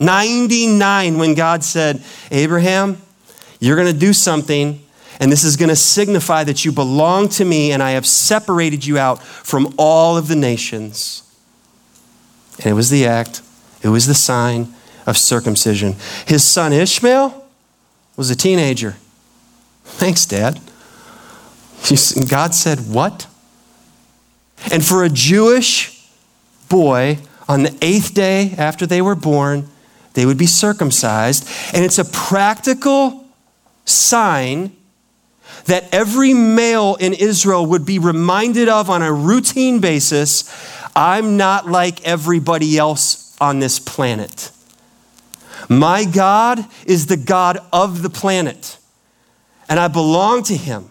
[0.00, 2.98] 99 when God said, Abraham,
[3.60, 4.80] you're going to do something
[5.20, 8.84] and this is going to signify that you belong to me and I have separated
[8.86, 11.22] you out from all of the nations.
[12.58, 13.42] And it was the act,
[13.82, 14.74] it was the sign
[15.06, 15.96] of circumcision.
[16.26, 17.46] His son Ishmael
[18.16, 18.96] was a teenager.
[19.84, 20.60] Thanks, Dad.
[22.28, 23.26] God said, What?
[24.72, 26.08] And for a Jewish
[26.68, 29.68] boy, on the eighth day after they were born,
[30.14, 31.48] they would be circumcised.
[31.72, 33.24] And it's a practical
[33.84, 34.76] sign
[35.64, 40.44] that every male in Israel would be reminded of on a routine basis
[40.96, 44.50] I'm not like everybody else on this planet.
[45.68, 48.78] My God is the God of the planet,
[49.68, 50.90] and I belong to Him.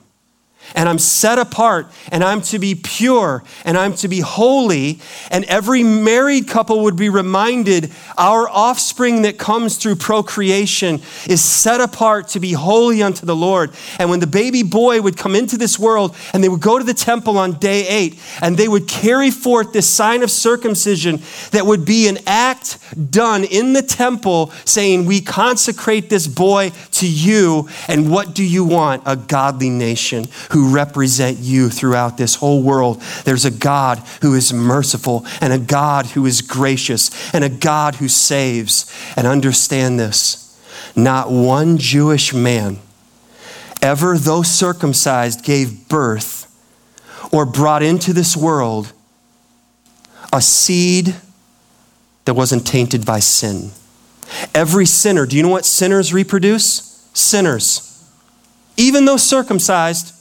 [0.76, 5.00] And I'm set apart and I'm to be pure and I'm to be holy.
[5.32, 11.82] And every married couple would be reminded our offspring that comes through procreation is set
[11.82, 13.72] apart to be holy unto the Lord.
[14.00, 16.84] And when the baby boy would come into this world and they would go to
[16.84, 21.66] the temple on day eight and they would carry forth this sign of circumcision that
[21.66, 22.78] would be an act
[23.12, 27.70] done in the temple saying, We consecrate this boy to you.
[27.88, 29.04] And what do you want?
[29.06, 33.00] A godly nation who represent you throughout this whole world.
[33.26, 37.94] There's a God who is merciful and a God who is gracious and a God
[37.94, 38.92] who saves.
[39.16, 40.60] And understand this
[40.96, 42.80] not one Jewish man
[43.84, 46.52] ever, though circumcised, gave birth
[47.32, 48.92] or brought into this world
[50.34, 51.16] a seed
[52.26, 53.70] that wasn't tainted by sin.
[54.56, 57.08] Every sinner, do you know what sinners reproduce?
[57.14, 57.84] Sinners.
[58.76, 60.16] Even though circumcised,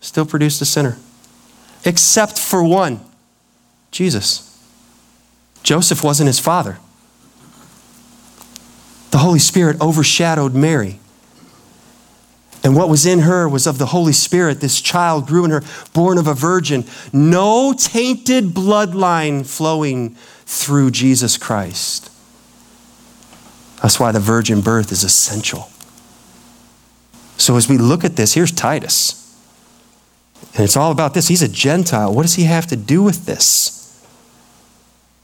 [0.00, 0.98] still produced a sinner,
[1.84, 3.00] except for one
[3.90, 4.44] Jesus.
[5.62, 6.78] Joseph wasn't his father.
[9.10, 11.00] The Holy Spirit overshadowed Mary.
[12.62, 14.60] And what was in her was of the Holy Spirit.
[14.60, 15.62] This child grew in her,
[15.94, 16.84] born of a virgin.
[17.12, 22.10] No tainted bloodline flowing through Jesus Christ.
[23.82, 25.70] That's why the virgin birth is essential.
[27.36, 29.27] So as we look at this, here's Titus.
[30.58, 31.28] And it's all about this.
[31.28, 32.12] He's a Gentile.
[32.12, 34.04] What does he have to do with this?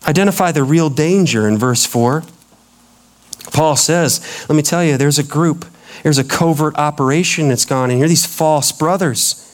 [0.06, 2.22] Identify the real danger in verse 4.
[3.52, 5.64] Paul says, Let me tell you, there's a group,
[6.04, 9.53] there's a covert operation that's gone in here, these false brothers.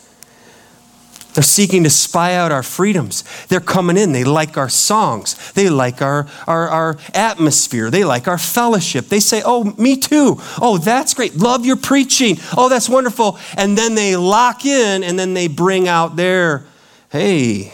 [1.34, 3.24] They're seeking to spy out our freedoms.
[3.48, 4.12] They're coming in.
[4.12, 5.52] They like our songs.
[5.52, 7.90] They like our, our, our, atmosphere.
[7.90, 9.06] They like our fellowship.
[9.06, 10.36] They say, Oh, me too.
[10.60, 11.36] Oh, that's great.
[11.36, 12.36] Love your preaching.
[12.56, 13.38] Oh, that's wonderful.
[13.56, 16.64] And then they lock in and then they bring out their,
[17.10, 17.72] Hey,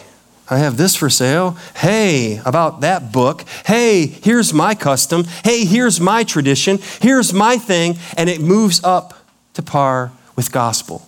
[0.49, 1.57] I have this for sale.
[1.75, 3.43] Hey, about that book.
[3.65, 5.25] Hey, here's my custom.
[5.43, 6.79] Hey, here's my tradition.
[7.01, 7.97] Here's my thing.
[8.15, 9.13] And it moves up
[9.55, 11.05] to par with gospel.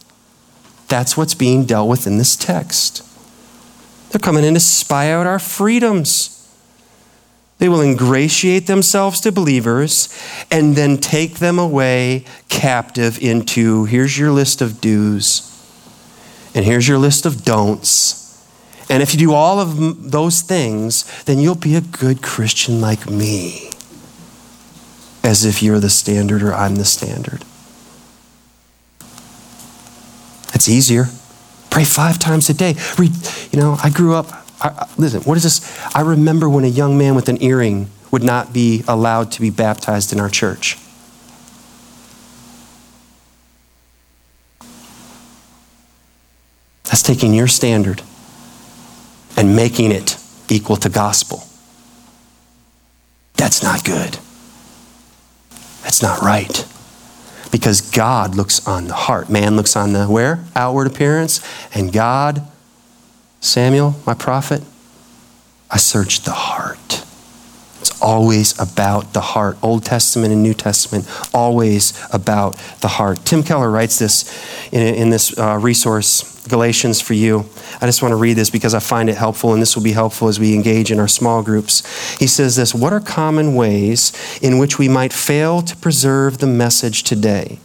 [0.89, 3.05] That's what's being dealt with in this text.
[4.09, 6.35] They're coming in to spy out our freedoms.
[7.59, 10.09] They will ingratiate themselves to believers
[10.49, 15.45] and then take them away captive into here's your list of do's,
[16.55, 18.15] and here's your list of don'ts.
[18.89, 23.07] And if you do all of those things, then you'll be a good Christian like
[23.07, 23.69] me,
[25.23, 27.43] as if you're the standard or I'm the standard.
[30.59, 31.05] It's easier.
[31.69, 32.75] Pray five times a day.
[32.97, 33.13] Read,
[33.53, 34.27] you know, I grew up,
[34.59, 35.95] I, listen, what is this?
[35.95, 39.51] I remember when a young man with an earring would not be allowed to be
[39.51, 40.77] baptized in our church.
[46.83, 48.01] That's taking your standard
[49.37, 50.17] and making it
[50.49, 51.41] equal to gospel.
[53.35, 54.19] That's not good.
[55.83, 56.67] That's not right.
[57.51, 59.29] Because God looks on the heart.
[59.29, 60.43] Man looks on the where?
[60.55, 61.41] Outward appearance.
[61.73, 62.47] And God,
[63.41, 64.63] Samuel, my prophet,
[65.71, 66.98] I searched the heart.
[68.01, 69.57] Always about the heart.
[69.61, 73.25] Old Testament and New Testament, always about the heart.
[73.25, 74.31] Tim Keller writes this
[74.71, 77.45] in, in this uh, resource, Galatians for You.
[77.81, 79.91] I just want to read this because I find it helpful, and this will be
[79.91, 82.17] helpful as we engage in our small groups.
[82.17, 86.47] He says this What are common ways in which we might fail to preserve the
[86.47, 87.59] message today?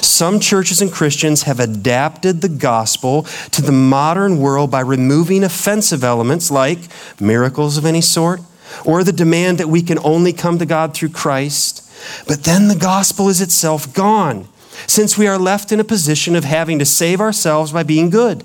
[0.00, 6.04] Some churches and Christians have adapted the gospel to the modern world by removing offensive
[6.04, 6.78] elements like
[7.20, 8.40] miracles of any sort
[8.84, 11.82] or the demand that we can only come to God through Christ.
[12.26, 14.48] But then the gospel is itself gone,
[14.86, 18.44] since we are left in a position of having to save ourselves by being good.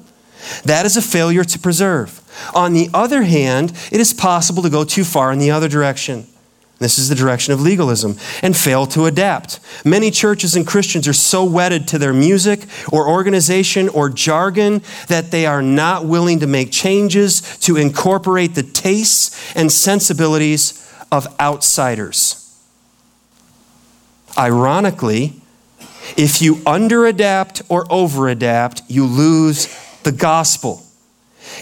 [0.63, 2.21] That is a failure to preserve.
[2.55, 6.27] On the other hand, it is possible to go too far in the other direction.
[6.79, 9.59] This is the direction of legalism and fail to adapt.
[9.83, 15.29] Many churches and Christians are so wedded to their music or organization or jargon that
[15.29, 22.35] they are not willing to make changes to incorporate the tastes and sensibilities of outsiders.
[24.37, 25.33] Ironically,
[26.15, 29.67] if you underadapt or overadapt, you lose
[30.03, 30.85] the gospel.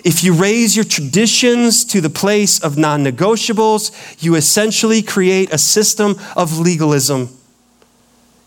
[0.03, 3.91] If you raise your traditions to the place of non negotiables,
[4.21, 7.29] you essentially create a system of legalism.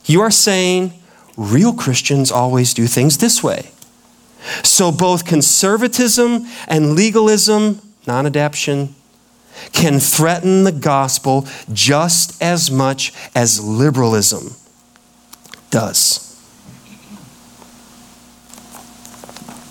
[0.04, 0.92] You are saying
[1.36, 3.70] real Christians always do things this way.
[4.62, 8.94] So both conservatism and legalism, non adaption,
[9.72, 14.54] can threaten the gospel just as much as liberalism
[15.70, 16.26] does.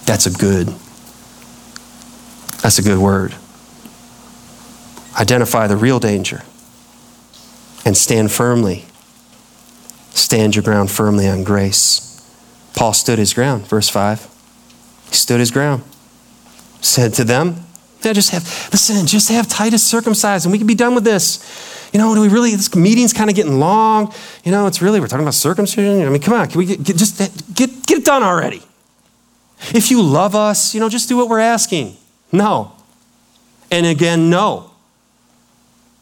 [0.06, 0.74] That's a good,
[2.62, 3.36] that's a good word.
[5.20, 6.44] Identify the real danger
[7.86, 8.86] and stand firmly.
[10.12, 12.06] Stand your ground firmly on grace.
[12.76, 14.28] Paul stood his ground, verse 5.
[15.10, 15.84] He stood his ground.
[16.82, 17.66] Said to them,
[18.02, 21.90] yeah, just have, listen, just have Titus circumcised and we can be done with this.
[21.92, 24.14] You know, do we really, this meeting's kind of getting long.
[24.44, 26.06] You know, it's really, we're talking about circumcision.
[26.06, 27.18] I mean, come on, can we get, get, just
[27.56, 28.62] get, get it done already?
[29.74, 31.98] If you love us, you know, just do what we're asking.
[32.32, 32.74] No.
[33.72, 34.72] And again, no.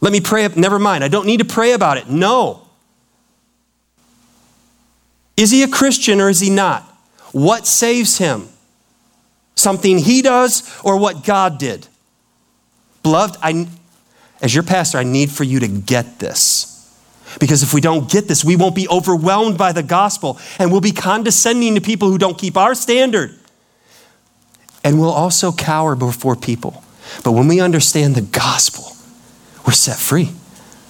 [0.01, 0.47] Let me pray.
[0.55, 1.03] Never mind.
[1.03, 2.09] I don't need to pray about it.
[2.09, 2.67] No.
[5.35, 6.83] Is he a Christian or is he not?
[7.31, 8.49] What saves him?
[9.55, 11.87] Something he does or what God did?
[13.03, 13.67] Beloved, I,
[14.41, 16.73] as your pastor, I need for you to get this.
[17.39, 20.81] Because if we don't get this, we won't be overwhelmed by the gospel and we'll
[20.81, 23.37] be condescending to people who don't keep our standard.
[24.87, 26.81] And we'll also cower before people.
[27.25, 28.95] But when we understand the gospel,
[29.65, 30.29] we're set free.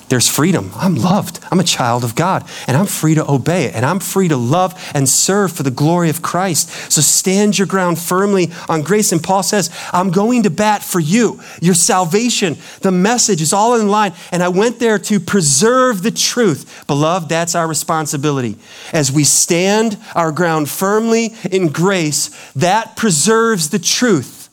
[0.10, 0.72] There's freedom.
[0.76, 1.42] I'm loved.
[1.52, 4.38] I'm a child of God, and I'm free to obey it, and I'm free to
[4.38, 6.70] love and serve for the glory of Christ.
[6.90, 9.12] So stand your ground firmly on grace.
[9.12, 11.42] And Paul says, I'm going to bat for you.
[11.62, 14.14] Your salvation, the message is all in line.
[14.32, 16.86] And I went there to preserve the truth.
[16.88, 18.56] Beloved, that's our responsibility.
[18.94, 24.50] As we stand our ground firmly in grace, that preserves the truth.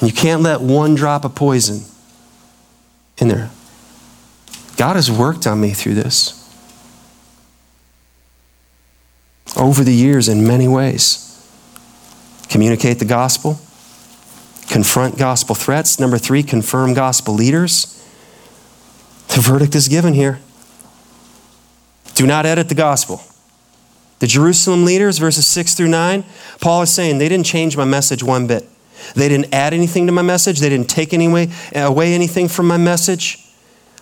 [0.00, 1.84] And you can't let one drop of poison
[3.20, 3.50] in there.
[4.76, 6.36] God has worked on me through this
[9.56, 11.26] over the years in many ways.
[12.48, 13.60] Communicate the gospel,
[14.68, 16.00] confront gospel threats.
[16.00, 17.96] Number three, confirm gospel leaders.
[19.28, 20.40] The verdict is given here.
[22.14, 23.22] Do not edit the gospel.
[24.18, 26.24] The Jerusalem leaders, verses 6 through 9,
[26.60, 28.68] Paul is saying they didn't change my message one bit.
[29.14, 30.60] They didn't add anything to my message.
[30.60, 33.46] They didn't take away anything from my message.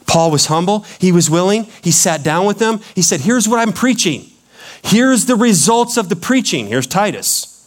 [0.07, 0.87] Paul was humble.
[0.99, 1.67] He was willing.
[1.83, 2.81] He sat down with them.
[2.95, 4.25] He said, Here's what I'm preaching.
[4.83, 6.67] Here's the results of the preaching.
[6.67, 7.58] Here's Titus.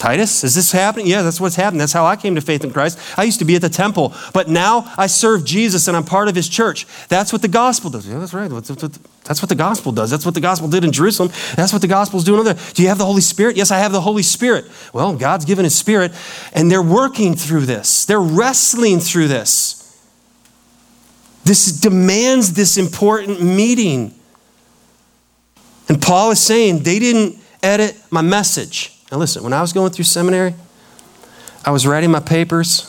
[0.00, 1.06] Titus, is this happening?
[1.06, 1.78] Yeah, that's what's happening.
[1.78, 2.98] That's how I came to faith in Christ.
[3.18, 6.26] I used to be at the temple, but now I serve Jesus and I'm part
[6.26, 6.86] of his church.
[7.08, 8.08] That's what the gospel does.
[8.08, 8.48] Yeah, that's right.
[8.50, 8.70] That's
[9.42, 10.08] what the gospel does.
[10.08, 11.30] That's what the gospel did in Jerusalem.
[11.54, 12.72] That's what the gospel's doing over there.
[12.72, 13.58] Do you have the Holy Spirit?
[13.58, 14.64] Yes, I have the Holy Spirit.
[14.94, 16.12] Well, God's given his spirit,
[16.54, 18.06] and they're working through this.
[18.06, 20.02] They're wrestling through this.
[21.44, 24.14] This demands this important meeting.
[25.90, 28.96] And Paul is saying they didn't edit my message.
[29.10, 30.54] Now, listen, when I was going through seminary,
[31.64, 32.86] I was writing my papers.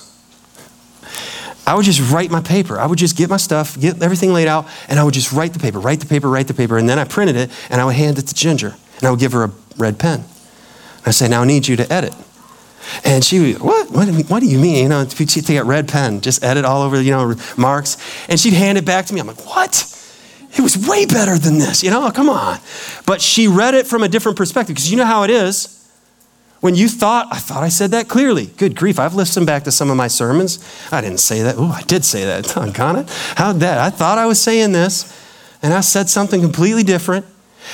[1.65, 2.79] I would just write my paper.
[2.79, 5.53] I would just get my stuff, get everything laid out, and I would just write
[5.53, 6.77] the paper, write the paper, write the paper.
[6.77, 9.19] And then I printed it, and I would hand it to Ginger, and I would
[9.19, 10.19] give her a red pen.
[10.19, 12.13] And I say, Now I need you to edit.
[13.03, 13.91] And she would, what?
[13.91, 14.07] what?
[14.29, 14.83] What do you mean?
[14.83, 17.97] You know, she'd take a red pen, just edit all over, you know, marks.
[18.27, 19.19] And she'd hand it back to me.
[19.19, 19.87] I'm like, what?
[20.53, 22.59] It was way better than this, you know, come on.
[23.05, 25.80] But she read it from a different perspective because you know how it is
[26.61, 28.45] when you thought, I thought I said that clearly.
[28.45, 30.63] Good grief, I've listened back to some of my sermons.
[30.91, 31.55] I didn't say that.
[31.57, 32.45] Oh, I did say that.
[32.55, 33.09] Doggone it.
[33.35, 33.79] How'd that?
[33.79, 35.11] I thought I was saying this,
[35.61, 37.25] and I said something completely different.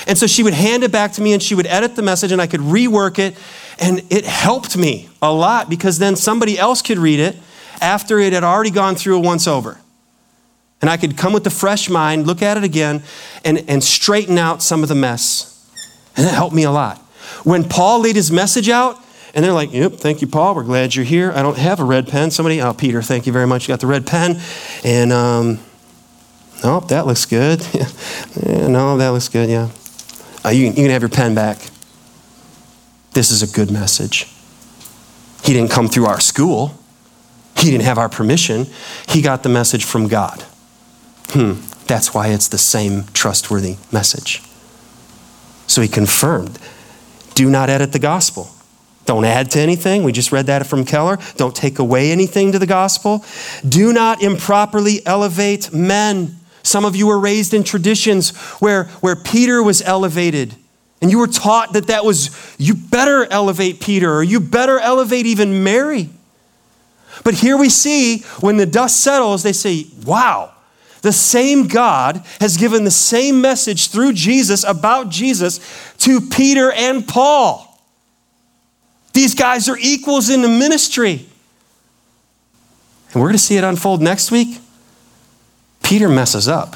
[0.05, 2.33] And so she would hand it back to me and she would edit the message
[2.33, 3.37] and I could rework it.
[3.79, 7.37] And it helped me a lot because then somebody else could read it
[7.81, 9.79] after it had already gone through a once over.
[10.81, 13.01] And I could come with a fresh mind, look at it again,
[13.43, 15.53] and, and straighten out some of the mess.
[16.15, 17.01] And it helped me a lot.
[17.47, 19.01] When Paul laid his message out,
[19.33, 20.53] and they're like, Yep, thank you, Paul.
[20.53, 21.31] We're glad you're here.
[21.31, 22.29] I don't have a red pen.
[22.29, 23.63] Somebody, oh, Peter, thank you very much.
[23.63, 24.41] You got the red pen.
[24.83, 25.59] And, um,
[26.61, 27.65] nope, that looks good.
[27.73, 29.69] yeah, no, that looks good, yeah.
[30.43, 31.59] Uh, you, you can have your pen back.
[33.13, 34.27] This is a good message.
[35.41, 36.77] He didn't come through our school,
[37.55, 38.67] he didn't have our permission.
[39.07, 40.41] He got the message from God.
[41.29, 44.43] Hmm, that's why it's the same trustworthy message.
[45.65, 46.59] So he confirmed
[47.37, 48.49] do not edit the gospel.
[49.05, 50.01] Don't add to anything.
[50.01, 51.19] We just read that from Keller.
[51.35, 53.23] Don't take away anything to the gospel.
[53.67, 56.39] Do not improperly elevate men.
[56.63, 60.55] Some of you were raised in traditions where, where Peter was elevated.
[60.99, 65.27] And you were taught that that was, you better elevate Peter or you better elevate
[65.27, 66.09] even Mary.
[67.23, 70.53] But here we see when the dust settles, they say, wow,
[71.07, 75.61] the same God has given the same message through Jesus about Jesus
[75.99, 77.81] to Peter and Paul.
[79.13, 81.25] These guys are equals in the ministry.
[83.13, 84.59] And we're going to see it unfold next week.
[85.81, 86.75] Peter messes up.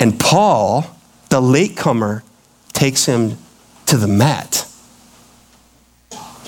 [0.00, 0.84] And Paul,
[1.30, 2.24] the latecomer,
[2.72, 3.38] takes him
[3.86, 4.63] to the mat.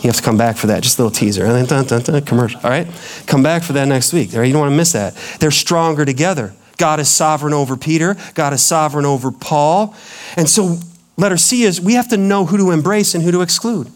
[0.07, 0.85] You have to come back for that.
[0.85, 1.45] Just a little teaser.
[1.47, 2.61] Dun, dun, dun, commercial.
[2.63, 2.87] All right?
[3.27, 4.33] Come back for that next week.
[4.33, 5.17] You don't want to miss that.
[5.41, 6.55] They're stronger together.
[6.77, 9.97] God is sovereign over Peter, God is sovereign over Paul.
[10.37, 10.79] And so,
[11.17, 13.91] letter C is we have to know who to embrace and who to exclude.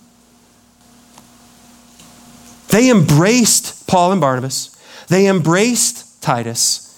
[2.70, 6.88] They embraced Paul and Barnabas, they embraced Titus.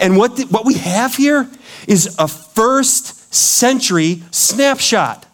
[0.00, 1.48] And what, the, what we have here
[1.86, 5.27] is a first century snapshot.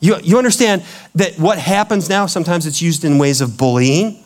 [0.00, 0.84] You, you understand
[1.14, 4.22] that what happens now, sometimes it's used in ways of bullying,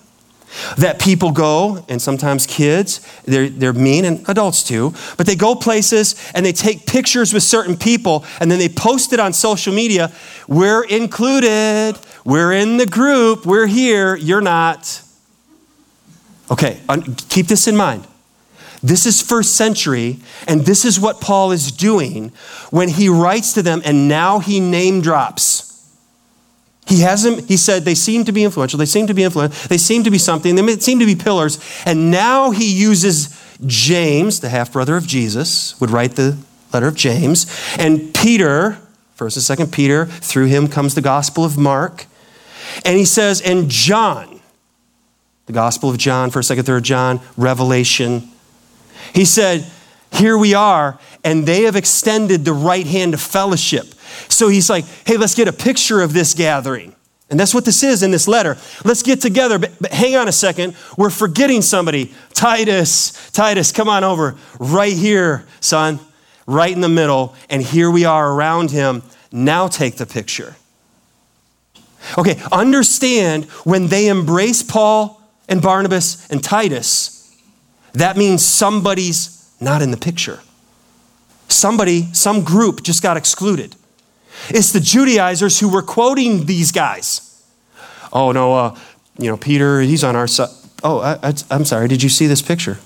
[0.79, 5.55] that people go, and sometimes kids, they're, they're mean, and adults too, but they go
[5.55, 9.73] places and they take pictures with certain people and then they post it on social
[9.73, 10.12] media.
[10.49, 11.95] We're included,
[12.25, 15.03] we're in the group, we're here, you're not.
[16.51, 16.81] Okay,
[17.29, 18.07] keep this in mind.
[18.83, 20.18] This is first century,
[20.49, 22.31] and this is what Paul is doing
[22.70, 25.66] when he writes to them, and now he name drops.
[26.87, 29.68] He has them, he said, they seem to be influential, they seem to be influential,
[29.68, 31.61] they seem to be something, they seem to be pillars.
[31.85, 36.39] And now he uses James, the half brother of Jesus, would write the
[36.72, 37.47] letter of James,
[37.78, 38.78] and Peter,
[39.14, 42.07] first and second Peter, through him comes the gospel of Mark.
[42.85, 44.41] And he says, and John,
[45.47, 48.30] the gospel of John, first, second, third John, Revelation,
[49.15, 49.65] he said,
[50.13, 53.87] Here we are, and they have extended the right hand of fellowship.
[54.29, 56.95] So he's like, Hey, let's get a picture of this gathering.
[57.31, 58.59] And that's what this is in this letter.
[58.85, 59.59] Let's get together.
[59.59, 60.75] But, but, hang on a second.
[60.99, 62.13] We're forgetting somebody.
[62.35, 64.37] Titus, Titus, come on over.
[64.59, 66.01] Right here, son.
[66.47, 67.37] Right in the middle.
[67.49, 69.05] And here we are around him.
[69.31, 70.57] Now take the picture.
[72.19, 77.20] Okay, understand when they embrace Paul and Barnabas and Titus,
[77.93, 80.41] that means somebody's not in the picture.
[81.49, 83.74] Somebody, some group just got excluded.
[84.49, 87.26] It's the Judaizers who were quoting these guys.
[88.12, 88.78] Oh, no, uh,
[89.18, 90.49] you know, Peter, he's on our side.
[90.82, 92.78] Oh, I, am sorry, did you see this picture?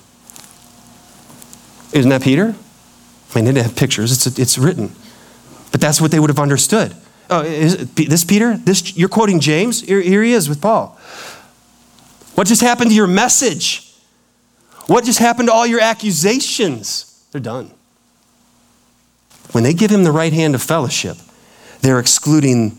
[1.93, 2.55] Isn't that Peter?
[3.33, 4.91] I mean, they didn't have pictures, it's, it's written.
[5.71, 6.95] But that's what they would have understood.
[7.29, 8.57] Oh, is this Peter?
[8.57, 9.81] This, you're quoting James?
[9.81, 10.97] Here, here he is with Paul.
[12.35, 13.84] What just happened to your message?
[14.87, 17.25] What just happened to all your accusations?
[17.31, 17.71] They're done.
[19.51, 21.17] When they give him the right hand of fellowship,
[21.81, 22.77] they're excluding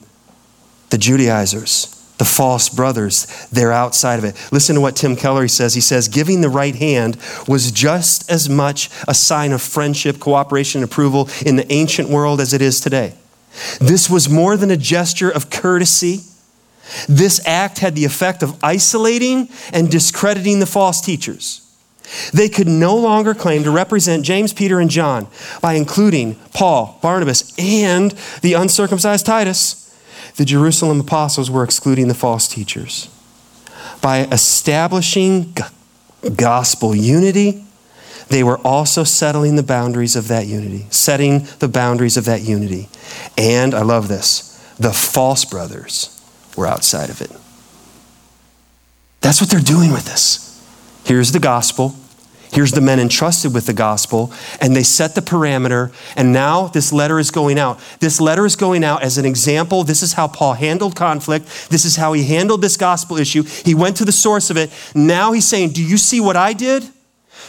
[0.91, 1.87] the Judaizers,
[2.19, 3.49] the false brothers.
[3.51, 4.37] They're outside of it.
[4.53, 5.75] Listen to what Tim Keller says.
[5.75, 7.17] He says, giving the right hand
[7.49, 12.41] was just as much a sign of friendship, cooperation, and approval in the ancient world
[12.41, 13.15] as it is today.
[13.81, 16.21] This was more than a gesture of courtesy.
[17.09, 21.66] This act had the effect of isolating and discrediting the false teachers.
[22.33, 25.27] They could no longer claim to represent James, Peter, and John
[25.61, 29.83] by including Paul, Barnabas, and the uncircumcised Titus.
[30.37, 33.09] The Jerusalem apostles were excluding the false teachers.
[34.03, 35.55] By establishing
[36.37, 37.65] gospel unity,
[38.29, 42.89] they were also settling the boundaries of that unity, setting the boundaries of that unity.
[43.39, 46.13] And I love this the false brothers
[46.57, 47.31] were outside of it.
[49.23, 50.46] That's what they're doing with this.
[51.07, 51.95] Here's the gospel.
[52.51, 55.93] Here's the men entrusted with the gospel, and they set the parameter.
[56.17, 57.79] And now this letter is going out.
[58.01, 59.85] This letter is going out as an example.
[59.85, 61.47] This is how Paul handled conflict.
[61.71, 63.45] This is how he handled this gospel issue.
[63.45, 64.73] He went to the source of it.
[64.97, 66.83] Now he's saying, Do you see what I did?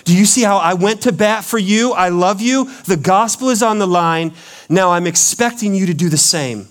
[0.04, 1.94] Do you see how I went to bat for you?
[1.94, 2.72] I love you.
[2.86, 4.34] The gospel is on the line.
[4.70, 6.68] Now I'm expecting you to do the same.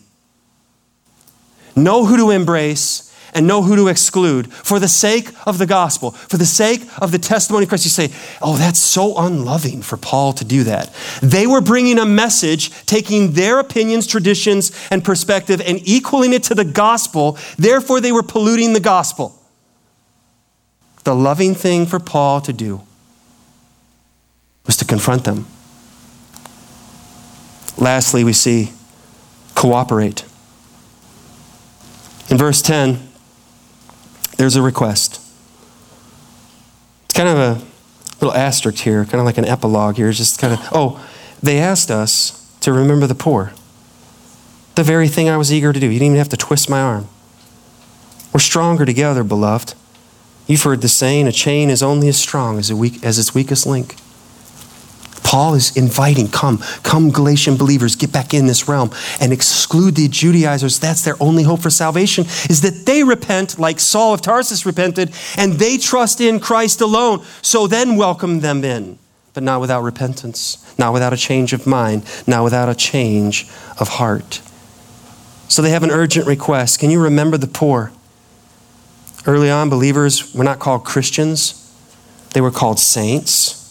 [1.75, 6.13] Know who to embrace and know who to exclude for the sake of the gospel,
[6.13, 7.85] for the sake of the testimony of Christ.
[7.85, 8.11] You say,
[8.43, 10.95] oh, that's so unloving for Paul to do that.
[11.23, 16.55] They were bringing a message, taking their opinions, traditions, and perspective and equaling it to
[16.55, 17.39] the gospel.
[17.59, 19.41] Therefore, they were polluting the gospel.
[21.05, 22.83] The loving thing for Paul to do
[24.67, 25.47] was to confront them.
[27.79, 28.73] Lastly, we see
[29.55, 30.25] cooperate.
[32.29, 33.06] In verse 10,
[34.37, 35.21] there's a request.
[37.05, 37.63] It's kind of a
[38.21, 40.09] little asterisk here, kind of like an epilogue here.
[40.09, 41.05] It's just kind of, oh,
[41.43, 43.53] they asked us to remember the poor.
[44.75, 45.87] The very thing I was eager to do.
[45.87, 47.09] You didn't even have to twist my arm.
[48.33, 49.75] We're stronger together, beloved.
[50.47, 53.67] You've heard the saying, a chain is only as strong as, weak, as its weakest
[53.67, 53.97] link.
[55.27, 60.07] Paul is inviting, come, come, Galatian believers, get back in this realm and exclude the
[60.07, 60.79] Judaizers.
[60.79, 65.13] That's their only hope for salvation, is that they repent like Saul of Tarsus repented
[65.37, 67.25] and they trust in Christ alone.
[67.43, 69.01] So then welcome them in,
[69.35, 73.49] but not without repentance, not without a change of mind, not without a change
[73.81, 74.41] of heart.
[75.49, 76.79] So they have an urgent request.
[76.79, 77.91] Can you remember the poor?
[79.27, 81.69] Early on, believers were not called Christians,
[82.33, 83.66] they were called saints.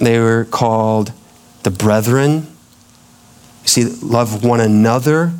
[0.00, 1.12] They were called
[1.62, 2.46] the brethren.
[3.62, 5.32] You see, love one another.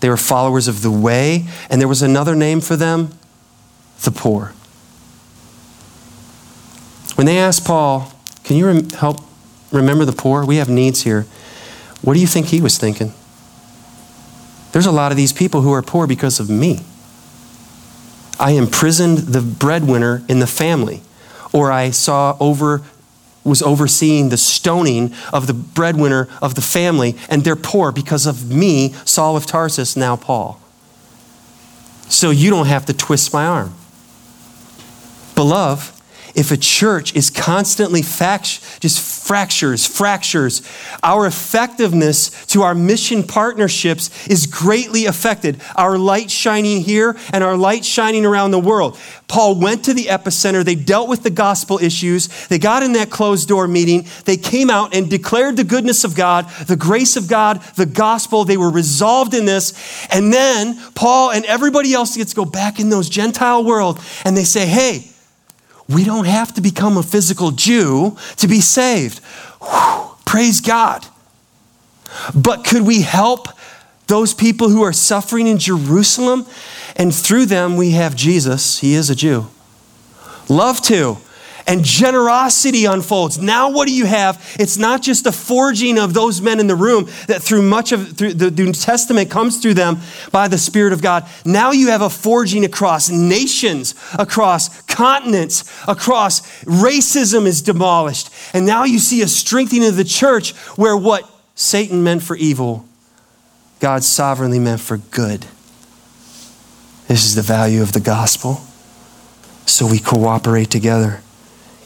[0.00, 1.46] They were followers of the way.
[1.70, 3.18] And there was another name for them
[4.02, 4.52] the poor.
[7.14, 8.12] When they asked Paul,
[8.44, 9.20] Can you rem- help
[9.70, 10.44] remember the poor?
[10.44, 11.22] We have needs here.
[12.02, 13.14] What do you think he was thinking?
[14.72, 16.80] There's a lot of these people who are poor because of me.
[18.40, 21.02] I imprisoned the breadwinner in the family,
[21.52, 22.82] or I saw over
[23.44, 28.50] was overseeing the stoning of the breadwinner of the family, and they're poor because of
[28.50, 30.60] me, Saul of Tarsus, now Paul.
[32.08, 33.74] So you don't have to twist my arm.
[35.34, 36.01] Beloved,
[36.34, 40.62] if a church is constantly fact, just fractures, fractures,
[41.02, 45.60] our effectiveness to our mission partnerships is greatly affected.
[45.76, 48.98] Our light shining here and our light shining around the world.
[49.28, 50.64] Paul went to the epicenter.
[50.64, 52.48] They dealt with the gospel issues.
[52.48, 54.06] They got in that closed door meeting.
[54.24, 58.44] They came out and declared the goodness of God, the grace of God, the gospel.
[58.44, 59.72] They were resolved in this.
[60.10, 64.36] And then Paul and everybody else gets to go back in those Gentile world and
[64.36, 65.11] they say, hey,
[65.88, 69.20] we don't have to become a physical Jew to be saved.
[69.60, 71.06] Whew, praise God.
[72.34, 73.48] But could we help
[74.06, 76.46] those people who are suffering in Jerusalem?
[76.96, 78.80] And through them, we have Jesus.
[78.80, 79.46] He is a Jew.
[80.48, 81.18] Love to
[81.66, 83.38] and generosity unfolds.
[83.38, 84.56] Now, what do you have?
[84.58, 88.16] It's not just the forging of those men in the room that through much of
[88.16, 89.98] through the New Testament comes through them
[90.30, 91.26] by the Spirit of God.
[91.44, 98.30] Now you have a forging across nations, across continents, across racism is demolished.
[98.52, 102.86] And now you see a strengthening of the church where what Satan meant for evil,
[103.80, 105.46] God sovereignly meant for good.
[107.08, 108.62] This is the value of the gospel.
[109.66, 111.20] So we cooperate together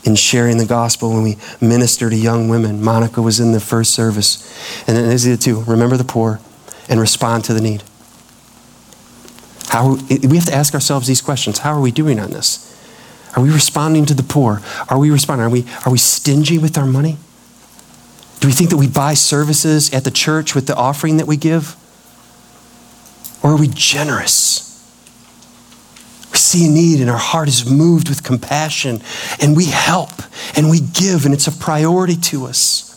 [0.06, 2.82] in sharing the gospel when we minister to young women.
[2.82, 4.42] Monica was in the first service.
[4.86, 6.40] And then the two remember the poor
[6.88, 7.82] and respond to the need.
[9.68, 11.58] How we have to ask ourselves these questions.
[11.58, 12.72] How are we doing on this?
[13.36, 14.62] Are we responding to the poor?
[14.88, 15.44] Are we responding?
[15.44, 17.18] Are we, are we stingy with our money?
[18.40, 21.36] Do we think that we buy services at the church with the offering that we
[21.36, 21.76] give?
[23.42, 24.65] Or are we generous?
[26.36, 29.00] We see a need and our heart is moved with compassion
[29.40, 30.10] and we help
[30.54, 32.92] and we give and it's a priority to us.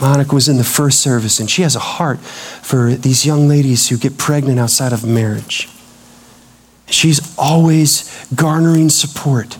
[0.00, 3.88] Monica was in the first service and she has a heart for these young ladies
[3.88, 5.68] who get pregnant outside of marriage.
[6.88, 9.58] She's always garnering support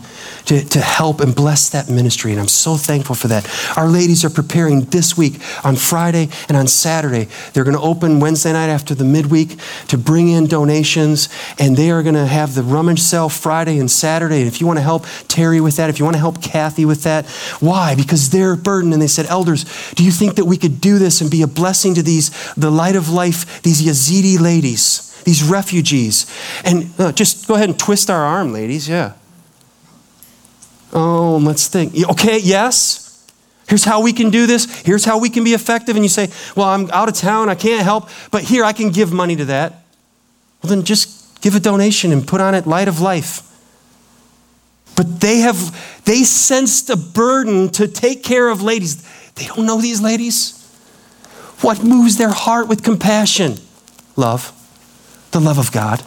[0.49, 2.31] to, to help and bless that ministry.
[2.31, 3.47] And I'm so thankful for that.
[3.77, 7.27] Our ladies are preparing this week on Friday and on Saturday.
[7.53, 11.29] They're going to open Wednesday night after the midweek to bring in donations.
[11.59, 14.39] And they are going to have the rummage sale Friday and Saturday.
[14.39, 16.83] And if you want to help Terry with that, if you want to help Kathy
[16.83, 17.27] with that,
[17.59, 17.93] why?
[17.93, 18.93] Because they're burdened.
[18.93, 21.47] And they said, Elders, do you think that we could do this and be a
[21.47, 25.05] blessing to these, the light of life, these Yazidi ladies?
[25.25, 26.25] These refugees.
[26.65, 28.89] And uh, just go ahead and twist our arm, ladies.
[28.89, 29.13] Yeah.
[30.93, 31.93] Oh, let's think.
[32.09, 33.05] Okay, yes.
[33.67, 34.81] Here's how we can do this.
[34.81, 35.95] Here's how we can be effective.
[35.95, 37.49] And you say, Well, I'm out of town.
[37.49, 39.83] I can't help, but here I can give money to that.
[40.61, 43.43] Well, then just give a donation and put on it light of life.
[44.95, 49.03] But they have, they sensed a burden to take care of ladies.
[49.35, 50.55] They don't know these ladies.
[51.61, 53.57] What moves their heart with compassion?
[54.15, 54.51] Love,
[55.31, 56.03] the love of God.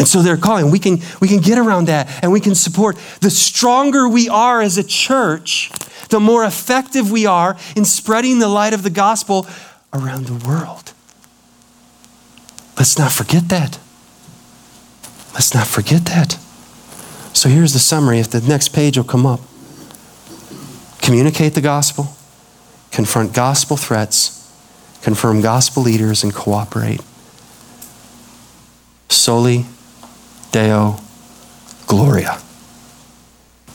[0.00, 0.72] And so they're calling.
[0.72, 2.98] We can, we can get around that and we can support.
[3.20, 5.70] The stronger we are as a church,
[6.08, 9.46] the more effective we are in spreading the light of the gospel
[9.92, 10.92] around the world.
[12.76, 13.78] Let's not forget that.
[15.34, 16.38] Let's not forget that.
[17.32, 18.18] So here's the summary.
[18.18, 19.40] If the next page will come up
[21.10, 22.14] communicate the gospel,
[22.92, 24.48] confront gospel threats,
[25.02, 27.00] confirm gospel leaders, and cooperate.
[29.08, 29.66] Soli
[30.52, 30.98] Deo
[31.86, 32.38] Gloria.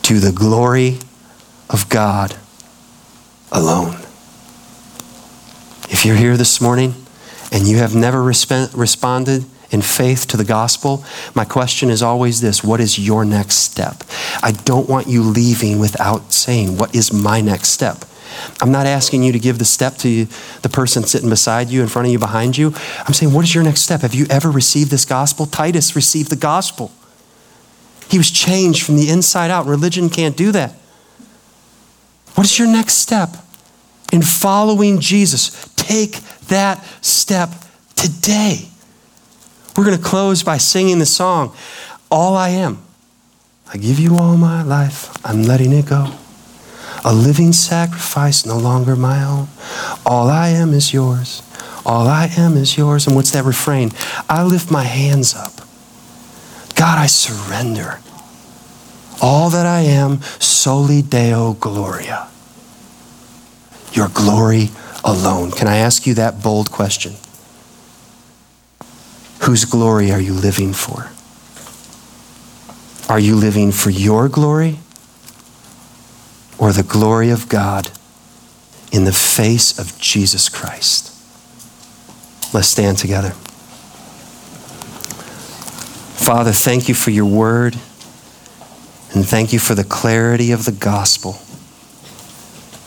[0.03, 0.99] To the glory
[1.69, 2.35] of God
[3.51, 3.95] alone.
[5.89, 6.93] If you're here this morning
[7.51, 11.03] and you have never resp- responded in faith to the gospel,
[11.33, 14.03] my question is always this What is your next step?
[14.43, 18.05] I don't want you leaving without saying, What is my next step?
[18.61, 20.25] I'm not asking you to give the step to
[20.61, 22.73] the person sitting beside you, in front of you, behind you.
[23.05, 24.01] I'm saying, what is your next step?
[24.01, 25.45] Have you ever received this gospel?
[25.45, 26.91] Titus received the gospel.
[28.09, 29.65] He was changed from the inside out.
[29.65, 30.71] Religion can't do that.
[32.35, 33.29] What is your next step
[34.11, 35.73] in following Jesus?
[35.85, 36.15] take
[36.47, 37.49] that step
[37.95, 38.67] today.
[39.77, 41.55] We're going to close by singing the song,
[42.09, 42.81] All I Am.
[43.73, 46.07] I give you all my life, I'm letting it go.
[47.05, 49.47] A living sacrifice, no longer my own.
[50.07, 51.43] All I am is yours.
[51.85, 53.05] All I am is yours.
[53.05, 53.91] And what's that refrain?
[54.27, 55.53] I lift my hands up.
[56.75, 57.99] God, I surrender.
[59.21, 62.27] All that I am, soli Deo Gloria.
[63.93, 64.71] Your glory
[65.03, 65.51] alone.
[65.51, 67.13] Can I ask you that bold question?
[69.41, 71.11] Whose glory are you living for?
[73.07, 74.79] Are you living for your glory
[76.57, 77.91] or the glory of God
[78.91, 81.11] in the face of Jesus Christ?
[82.53, 83.31] Let's stand together.
[86.15, 87.75] Father, thank you for your word
[89.13, 91.33] and thank you for the clarity of the gospel.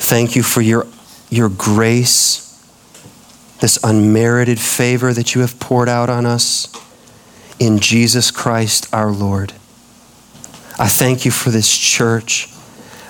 [0.00, 0.86] Thank you for your,
[1.30, 2.44] your grace,
[3.60, 6.68] this unmerited favor that you have poured out on us
[7.58, 9.52] in Jesus Christ our Lord.
[10.78, 12.48] I thank you for this church.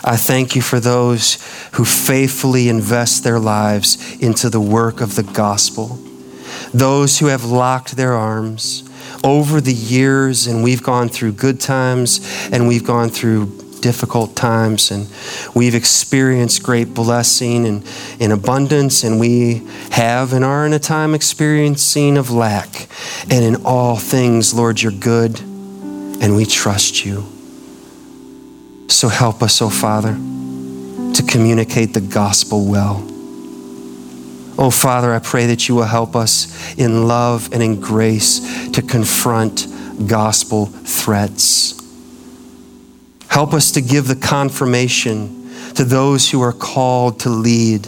[0.04, 1.38] I thank you for those
[1.72, 5.98] who faithfully invest their lives into the work of the gospel.
[6.72, 8.88] Those who have locked their arms
[9.24, 12.20] over the years, and we've gone through good times
[12.52, 13.46] and we've gone through
[13.80, 15.08] difficult times, and
[15.54, 17.86] we've experienced great blessing and
[18.18, 22.88] in abundance, and we have and are in a time experiencing of lack.
[23.30, 27.37] And in all things, Lord, you're good, and we trust you.
[28.88, 33.04] So help us, oh Father, to communicate the gospel well.
[34.60, 38.82] Oh Father, I pray that you will help us in love and in grace to
[38.82, 39.66] confront
[40.06, 41.74] gospel threats.
[43.28, 47.86] Help us to give the confirmation to those who are called to lead.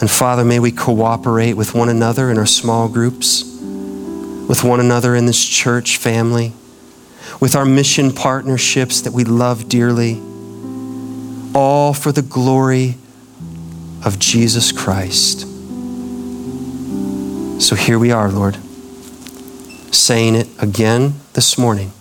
[0.00, 5.16] And Father, may we cooperate with one another in our small groups, with one another
[5.16, 6.52] in this church family
[7.40, 10.20] with our mission partnerships that we love dearly,
[11.54, 12.96] all for the glory
[14.04, 15.40] of Jesus Christ.
[17.60, 18.56] So here we are, Lord,
[19.92, 21.92] saying it again this morning.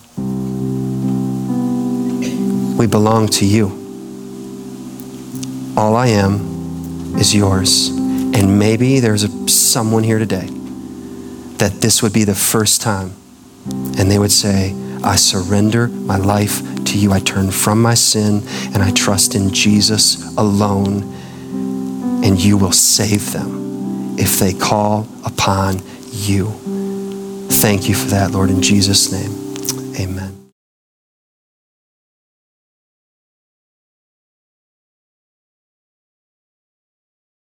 [2.77, 3.67] We belong to you.
[5.77, 7.87] All I am is yours.
[7.89, 10.47] And maybe there's a, someone here today
[11.57, 13.13] that this would be the first time,
[13.97, 14.73] and they would say,
[15.05, 17.11] I surrender my life to you.
[17.13, 18.41] I turn from my sin
[18.73, 21.03] and I trust in Jesus alone,
[22.23, 25.81] and you will save them if they call upon
[26.11, 26.47] you.
[27.49, 29.95] Thank you for that, Lord, in Jesus' name.
[29.99, 30.34] Amen.